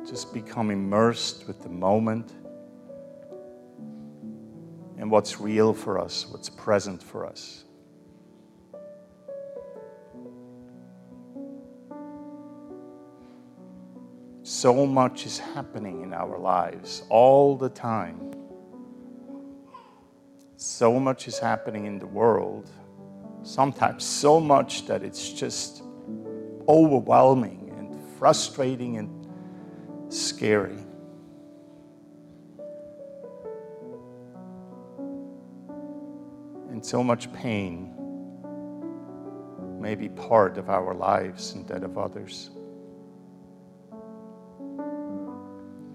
Just 0.07 0.35
become 0.35 0.69
immersed 0.69 1.47
with 1.47 1.63
the 1.63 1.69
moment 1.69 2.31
and 5.09 5.13
what's 5.13 5.41
real 5.41 5.73
for 5.73 5.97
us, 5.97 6.27
what's 6.29 6.49
present 6.49 7.01
for 7.01 7.25
us. 7.25 7.63
So 14.43 14.85
much 14.85 15.25
is 15.25 15.39
happening 15.39 16.03
in 16.03 16.13
our 16.13 16.37
lives 16.37 17.01
all 17.09 17.57
the 17.57 17.69
time. 17.69 18.35
So 20.57 20.99
much 20.99 21.27
is 21.27 21.39
happening 21.39 21.87
in 21.87 21.97
the 21.97 22.05
world. 22.05 22.69
Sometimes 23.41 24.03
so 24.03 24.39
much 24.39 24.85
that 24.85 25.01
it's 25.01 25.33
just 25.33 25.81
overwhelming 26.67 27.73
and 27.79 27.99
frustrating 28.19 28.97
and 28.97 29.27
scary. 30.13 30.77
So 36.89 37.03
much 37.03 37.31
pain 37.33 37.93
may 39.79 39.93
be 39.93 40.09
part 40.09 40.57
of 40.57 40.71
our 40.71 40.95
lives 40.95 41.53
and 41.53 41.67
that 41.67 41.83
of 41.83 41.99
others. 41.99 42.49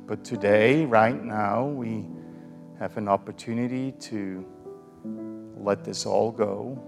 But 0.06 0.22
today, 0.22 0.84
right 0.84 1.20
now, 1.20 1.64
we 1.64 2.06
have 2.78 2.96
an 2.96 3.08
opportunity 3.08 3.90
to 4.02 4.46
let 5.56 5.82
this 5.82 6.06
all 6.06 6.30
go. 6.30 6.80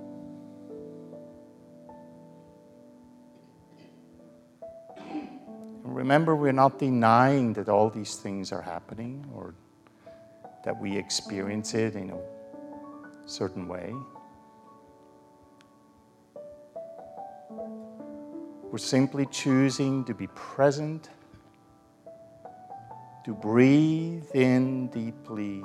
remember, 5.82 6.36
we're 6.36 6.52
not 6.52 6.78
denying 6.78 7.54
that 7.54 7.68
all 7.68 7.88
these 7.88 8.16
things 8.16 8.52
are 8.52 8.60
happening 8.60 9.24
or 9.34 9.54
that 10.64 10.78
we 10.78 10.96
experience 10.96 11.74
it 11.74 11.96
in 11.96 12.10
a 12.10 12.35
certain 13.26 13.68
way. 13.68 13.92
We're 18.70 18.78
simply 18.78 19.26
choosing 19.26 20.04
to 20.04 20.14
be 20.14 20.28
present, 20.28 21.10
to 23.24 23.34
breathe 23.34 24.24
in 24.34 24.88
deeply, 24.88 25.62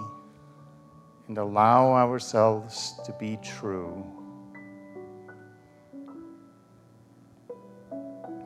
and 1.28 1.38
allow 1.38 1.94
ourselves 1.94 3.00
to 3.06 3.14
be 3.14 3.38
true. 3.42 4.06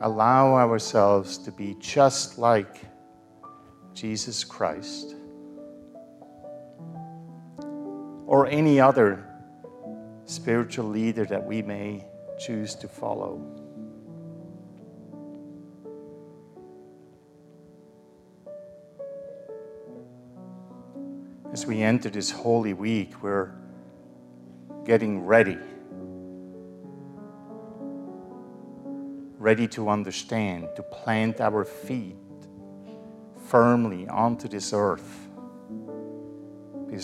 Allow 0.02 0.54
ourselves 0.54 1.38
to 1.38 1.50
be 1.50 1.76
just 1.80 2.38
like 2.38 2.82
Jesus 3.94 4.44
Christ 4.44 5.15
or 8.26 8.46
any 8.46 8.80
other 8.80 9.24
spiritual 10.24 10.86
leader 10.86 11.24
that 11.24 11.44
we 11.44 11.62
may 11.62 12.04
choose 12.38 12.74
to 12.74 12.88
follow. 12.88 13.40
As 21.52 21.64
we 21.64 21.82
enter 21.82 22.10
this 22.10 22.30
Holy 22.30 22.74
Week, 22.74 23.22
we're 23.22 23.52
getting 24.84 25.24
ready. 25.24 25.56
Ready 29.38 29.68
to 29.68 29.88
understand, 29.88 30.68
to 30.76 30.82
plant 30.82 31.40
our 31.40 31.64
feet 31.64 32.16
firmly 33.46 34.08
onto 34.08 34.48
this 34.48 34.72
earth. 34.74 35.25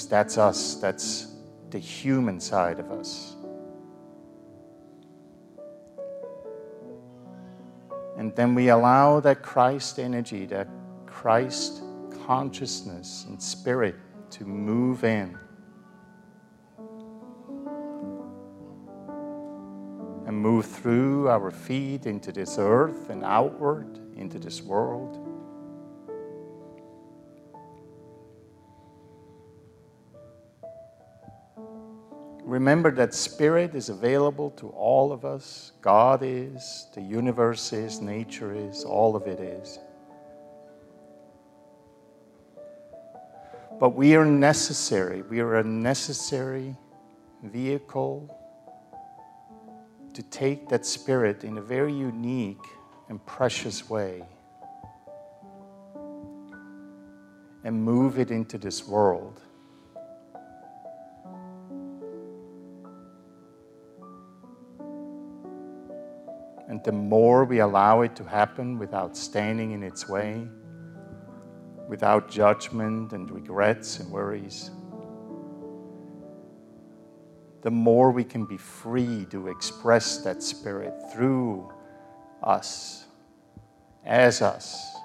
That's 0.00 0.38
us, 0.38 0.76
that's 0.76 1.28
the 1.70 1.78
human 1.78 2.40
side 2.40 2.78
of 2.78 2.90
us. 2.90 3.36
And 8.16 8.34
then 8.36 8.54
we 8.54 8.68
allow 8.68 9.20
that 9.20 9.42
Christ 9.42 9.98
energy, 9.98 10.46
that 10.46 10.68
Christ 11.06 11.82
consciousness 12.26 13.24
and 13.28 13.42
spirit 13.42 13.96
to 14.30 14.44
move 14.44 15.04
in. 15.04 15.38
And 20.26 20.36
move 20.36 20.66
through 20.66 21.28
our 21.28 21.50
feet 21.50 22.06
into 22.06 22.32
this 22.32 22.56
earth 22.58 23.10
and 23.10 23.24
outward 23.24 23.98
into 24.16 24.38
this 24.38 24.62
world. 24.62 25.21
Remember 32.52 32.90
that 32.90 33.14
Spirit 33.14 33.74
is 33.74 33.88
available 33.88 34.50
to 34.50 34.68
all 34.76 35.10
of 35.10 35.24
us. 35.24 35.72
God 35.80 36.20
is, 36.22 36.86
the 36.94 37.00
universe 37.00 37.72
is, 37.72 38.02
nature 38.02 38.54
is, 38.54 38.84
all 38.84 39.16
of 39.16 39.26
it 39.26 39.40
is. 39.40 39.78
But 43.80 43.94
we 43.94 44.16
are 44.16 44.26
necessary. 44.26 45.22
We 45.22 45.40
are 45.40 45.56
a 45.56 45.64
necessary 45.64 46.76
vehicle 47.42 48.28
to 50.12 50.22
take 50.24 50.68
that 50.68 50.84
spirit 50.84 51.44
in 51.44 51.56
a 51.56 51.62
very 51.62 51.94
unique 51.94 52.66
and 53.08 53.24
precious 53.24 53.88
way 53.88 54.22
and 57.64 57.82
move 57.82 58.18
it 58.18 58.30
into 58.30 58.58
this 58.58 58.86
world. 58.86 59.40
And 66.72 66.82
the 66.84 66.90
more 66.90 67.44
we 67.44 67.58
allow 67.58 68.00
it 68.00 68.16
to 68.16 68.24
happen 68.24 68.78
without 68.78 69.14
standing 69.14 69.72
in 69.72 69.82
its 69.82 70.08
way, 70.08 70.48
without 71.86 72.30
judgment 72.30 73.12
and 73.12 73.30
regrets 73.30 73.98
and 73.98 74.10
worries, 74.10 74.70
the 77.60 77.70
more 77.70 78.10
we 78.10 78.24
can 78.24 78.46
be 78.46 78.56
free 78.56 79.26
to 79.26 79.48
express 79.48 80.16
that 80.24 80.42
spirit 80.42 80.94
through 81.12 81.70
us, 82.42 83.04
as 84.06 84.40
us, 84.40 84.96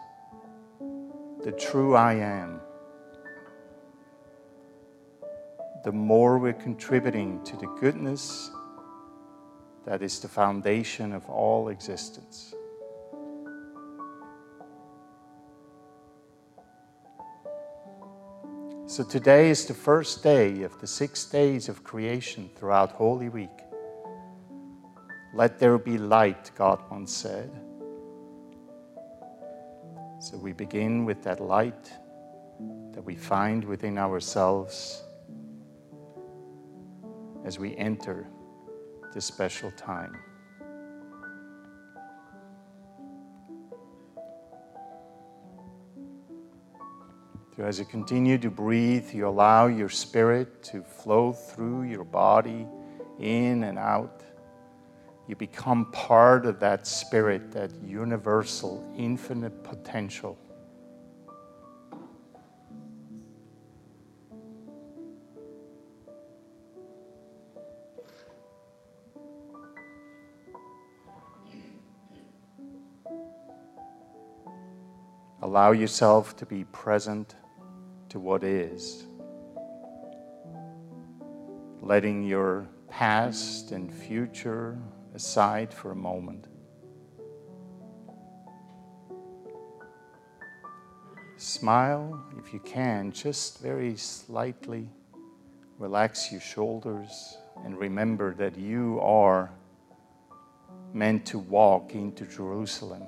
the 1.44 1.52
true 1.52 1.96
I 1.96 2.14
am. 2.14 2.62
The 5.84 5.92
more 5.92 6.38
we're 6.38 6.54
contributing 6.54 7.44
to 7.44 7.58
the 7.58 7.68
goodness 7.82 8.52
that 9.88 10.02
is 10.02 10.20
the 10.20 10.28
foundation 10.28 11.14
of 11.14 11.30
all 11.30 11.70
existence. 11.70 12.54
So 18.86 19.06
today 19.06 19.50
is 19.50 19.66
the 19.66 19.74
first 19.74 20.24
day 20.24 20.64
of 20.64 20.78
the 20.82 20.88
six 20.88 21.24
days 21.24 21.70
of 21.70 21.86
creation 21.86 22.50
throughout 22.58 22.92
Holy 22.92 23.30
Week. 23.30 23.62
Let 25.34 25.58
there 25.58 25.78
be 25.78 25.98
light, 25.98 26.52
God 26.58 26.82
once 26.92 27.16
said. 27.16 27.50
So 30.20 30.36
we 30.36 30.52
begin 30.52 31.06
with 31.06 31.24
that 31.24 31.40
light 31.40 31.94
that 32.92 33.06
we 33.06 33.16
find 33.16 33.64
within 33.64 33.98
ourselves 33.98 35.02
as 37.46 37.58
we 37.58 37.74
enter 37.78 38.28
this 39.18 39.26
special 39.26 39.72
time. 39.72 40.16
So 47.56 47.64
as 47.64 47.80
you 47.80 47.86
continue 47.86 48.38
to 48.38 48.52
breathe, 48.52 49.12
you 49.12 49.28
allow 49.28 49.66
your 49.66 49.90
spirit 49.90 50.62
to 50.66 50.84
flow 50.84 51.34
through 51.34 51.86
your 51.86 52.04
body, 52.04 52.68
in 53.18 53.64
and 53.64 53.80
out. 53.80 54.22
You 55.28 55.36
become 55.36 55.92
part 55.92 56.46
of 56.46 56.60
that 56.60 56.86
spirit, 56.86 57.52
that 57.54 57.72
universal, 57.84 58.88
infinite 58.96 59.64
potential. 59.64 60.38
Allow 75.58 75.72
yourself 75.72 76.36
to 76.36 76.46
be 76.46 76.66
present 76.66 77.34
to 78.10 78.20
what 78.20 78.44
is. 78.44 79.08
Letting 81.82 82.24
your 82.24 82.68
past 82.90 83.72
and 83.72 83.92
future 83.92 84.78
aside 85.16 85.74
for 85.74 85.94
a 85.94 85.96
moment. 85.96 86.46
Smile 91.38 92.24
if 92.38 92.54
you 92.54 92.60
can, 92.60 93.12
just 93.12 93.60
very 93.60 93.98
slightly. 93.98 94.92
Relax 95.80 96.32
your 96.32 96.42
shoulders 96.42 97.36
and 97.66 97.76
remember 97.80 98.36
that 98.36 98.60
you 98.60 99.00
are 99.02 99.50
meant 100.94 101.26
to 101.26 101.40
walk 101.40 101.96
into 101.96 102.28
Jerusalem 102.28 103.08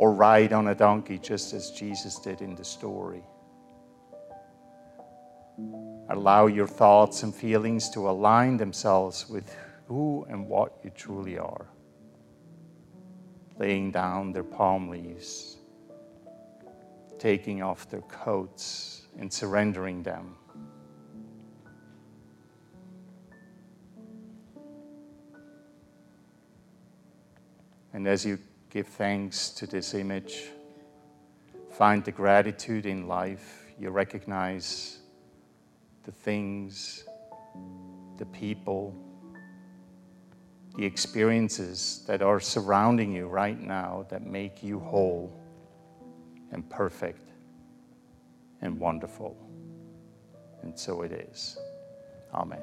or 0.00 0.14
ride 0.14 0.54
on 0.54 0.68
a 0.68 0.74
donkey 0.74 1.18
just 1.18 1.52
as 1.52 1.70
Jesus 1.72 2.18
did 2.18 2.40
in 2.40 2.54
the 2.54 2.64
story. 2.64 3.22
Allow 6.08 6.46
your 6.46 6.66
thoughts 6.66 7.22
and 7.22 7.34
feelings 7.34 7.90
to 7.90 8.08
align 8.08 8.56
themselves 8.56 9.28
with 9.28 9.54
who 9.88 10.24
and 10.30 10.48
what 10.48 10.72
you 10.82 10.88
truly 10.88 11.36
are. 11.36 11.66
Laying 13.58 13.90
down 13.90 14.32
their 14.32 14.42
palm 14.42 14.88
leaves, 14.88 15.58
taking 17.18 17.62
off 17.62 17.90
their 17.90 18.00
coats, 18.00 19.02
and 19.18 19.30
surrendering 19.30 20.02
them. 20.02 20.34
And 27.92 28.08
as 28.08 28.24
you 28.24 28.38
give 28.70 28.86
thanks 28.86 29.50
to 29.50 29.66
this 29.66 29.94
image, 29.94 30.44
find 31.72 32.04
the 32.04 32.12
gratitude 32.12 32.86
in 32.86 33.08
life, 33.08 33.64
you 33.78 33.90
recognize 33.90 34.98
the 36.04 36.12
things, 36.12 37.04
the 38.18 38.26
people, 38.26 38.94
the 40.76 40.84
experiences 40.84 42.04
that 42.06 42.22
are 42.22 42.38
surrounding 42.38 43.12
you 43.12 43.26
right 43.26 43.60
now 43.60 44.06
that 44.08 44.24
make 44.24 44.62
you 44.62 44.78
whole 44.78 45.32
and 46.52 46.68
perfect 46.70 47.32
and 48.62 48.78
wonderful. 48.78 49.36
And 50.62 50.78
so 50.78 51.02
it 51.02 51.12
is. 51.12 51.58
Amen. 52.32 52.60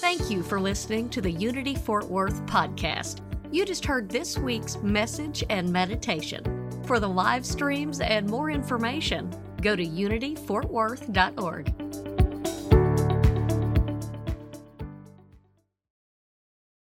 Thank 0.00 0.30
you 0.30 0.44
for 0.44 0.60
listening 0.60 1.08
to 1.10 1.20
the 1.20 1.32
Unity 1.32 1.74
Fort 1.74 2.08
Worth 2.08 2.46
podcast. 2.46 3.18
You 3.50 3.64
just 3.64 3.84
heard 3.84 4.08
this 4.08 4.38
week's 4.38 4.76
message 4.76 5.42
and 5.50 5.72
meditation. 5.72 6.44
For 6.84 7.00
the 7.00 7.08
live 7.08 7.44
streams 7.44 7.98
and 7.98 8.30
more 8.30 8.48
information, 8.48 9.28
go 9.60 9.74
to 9.74 9.84
unityfortworth.org. 9.84 12.07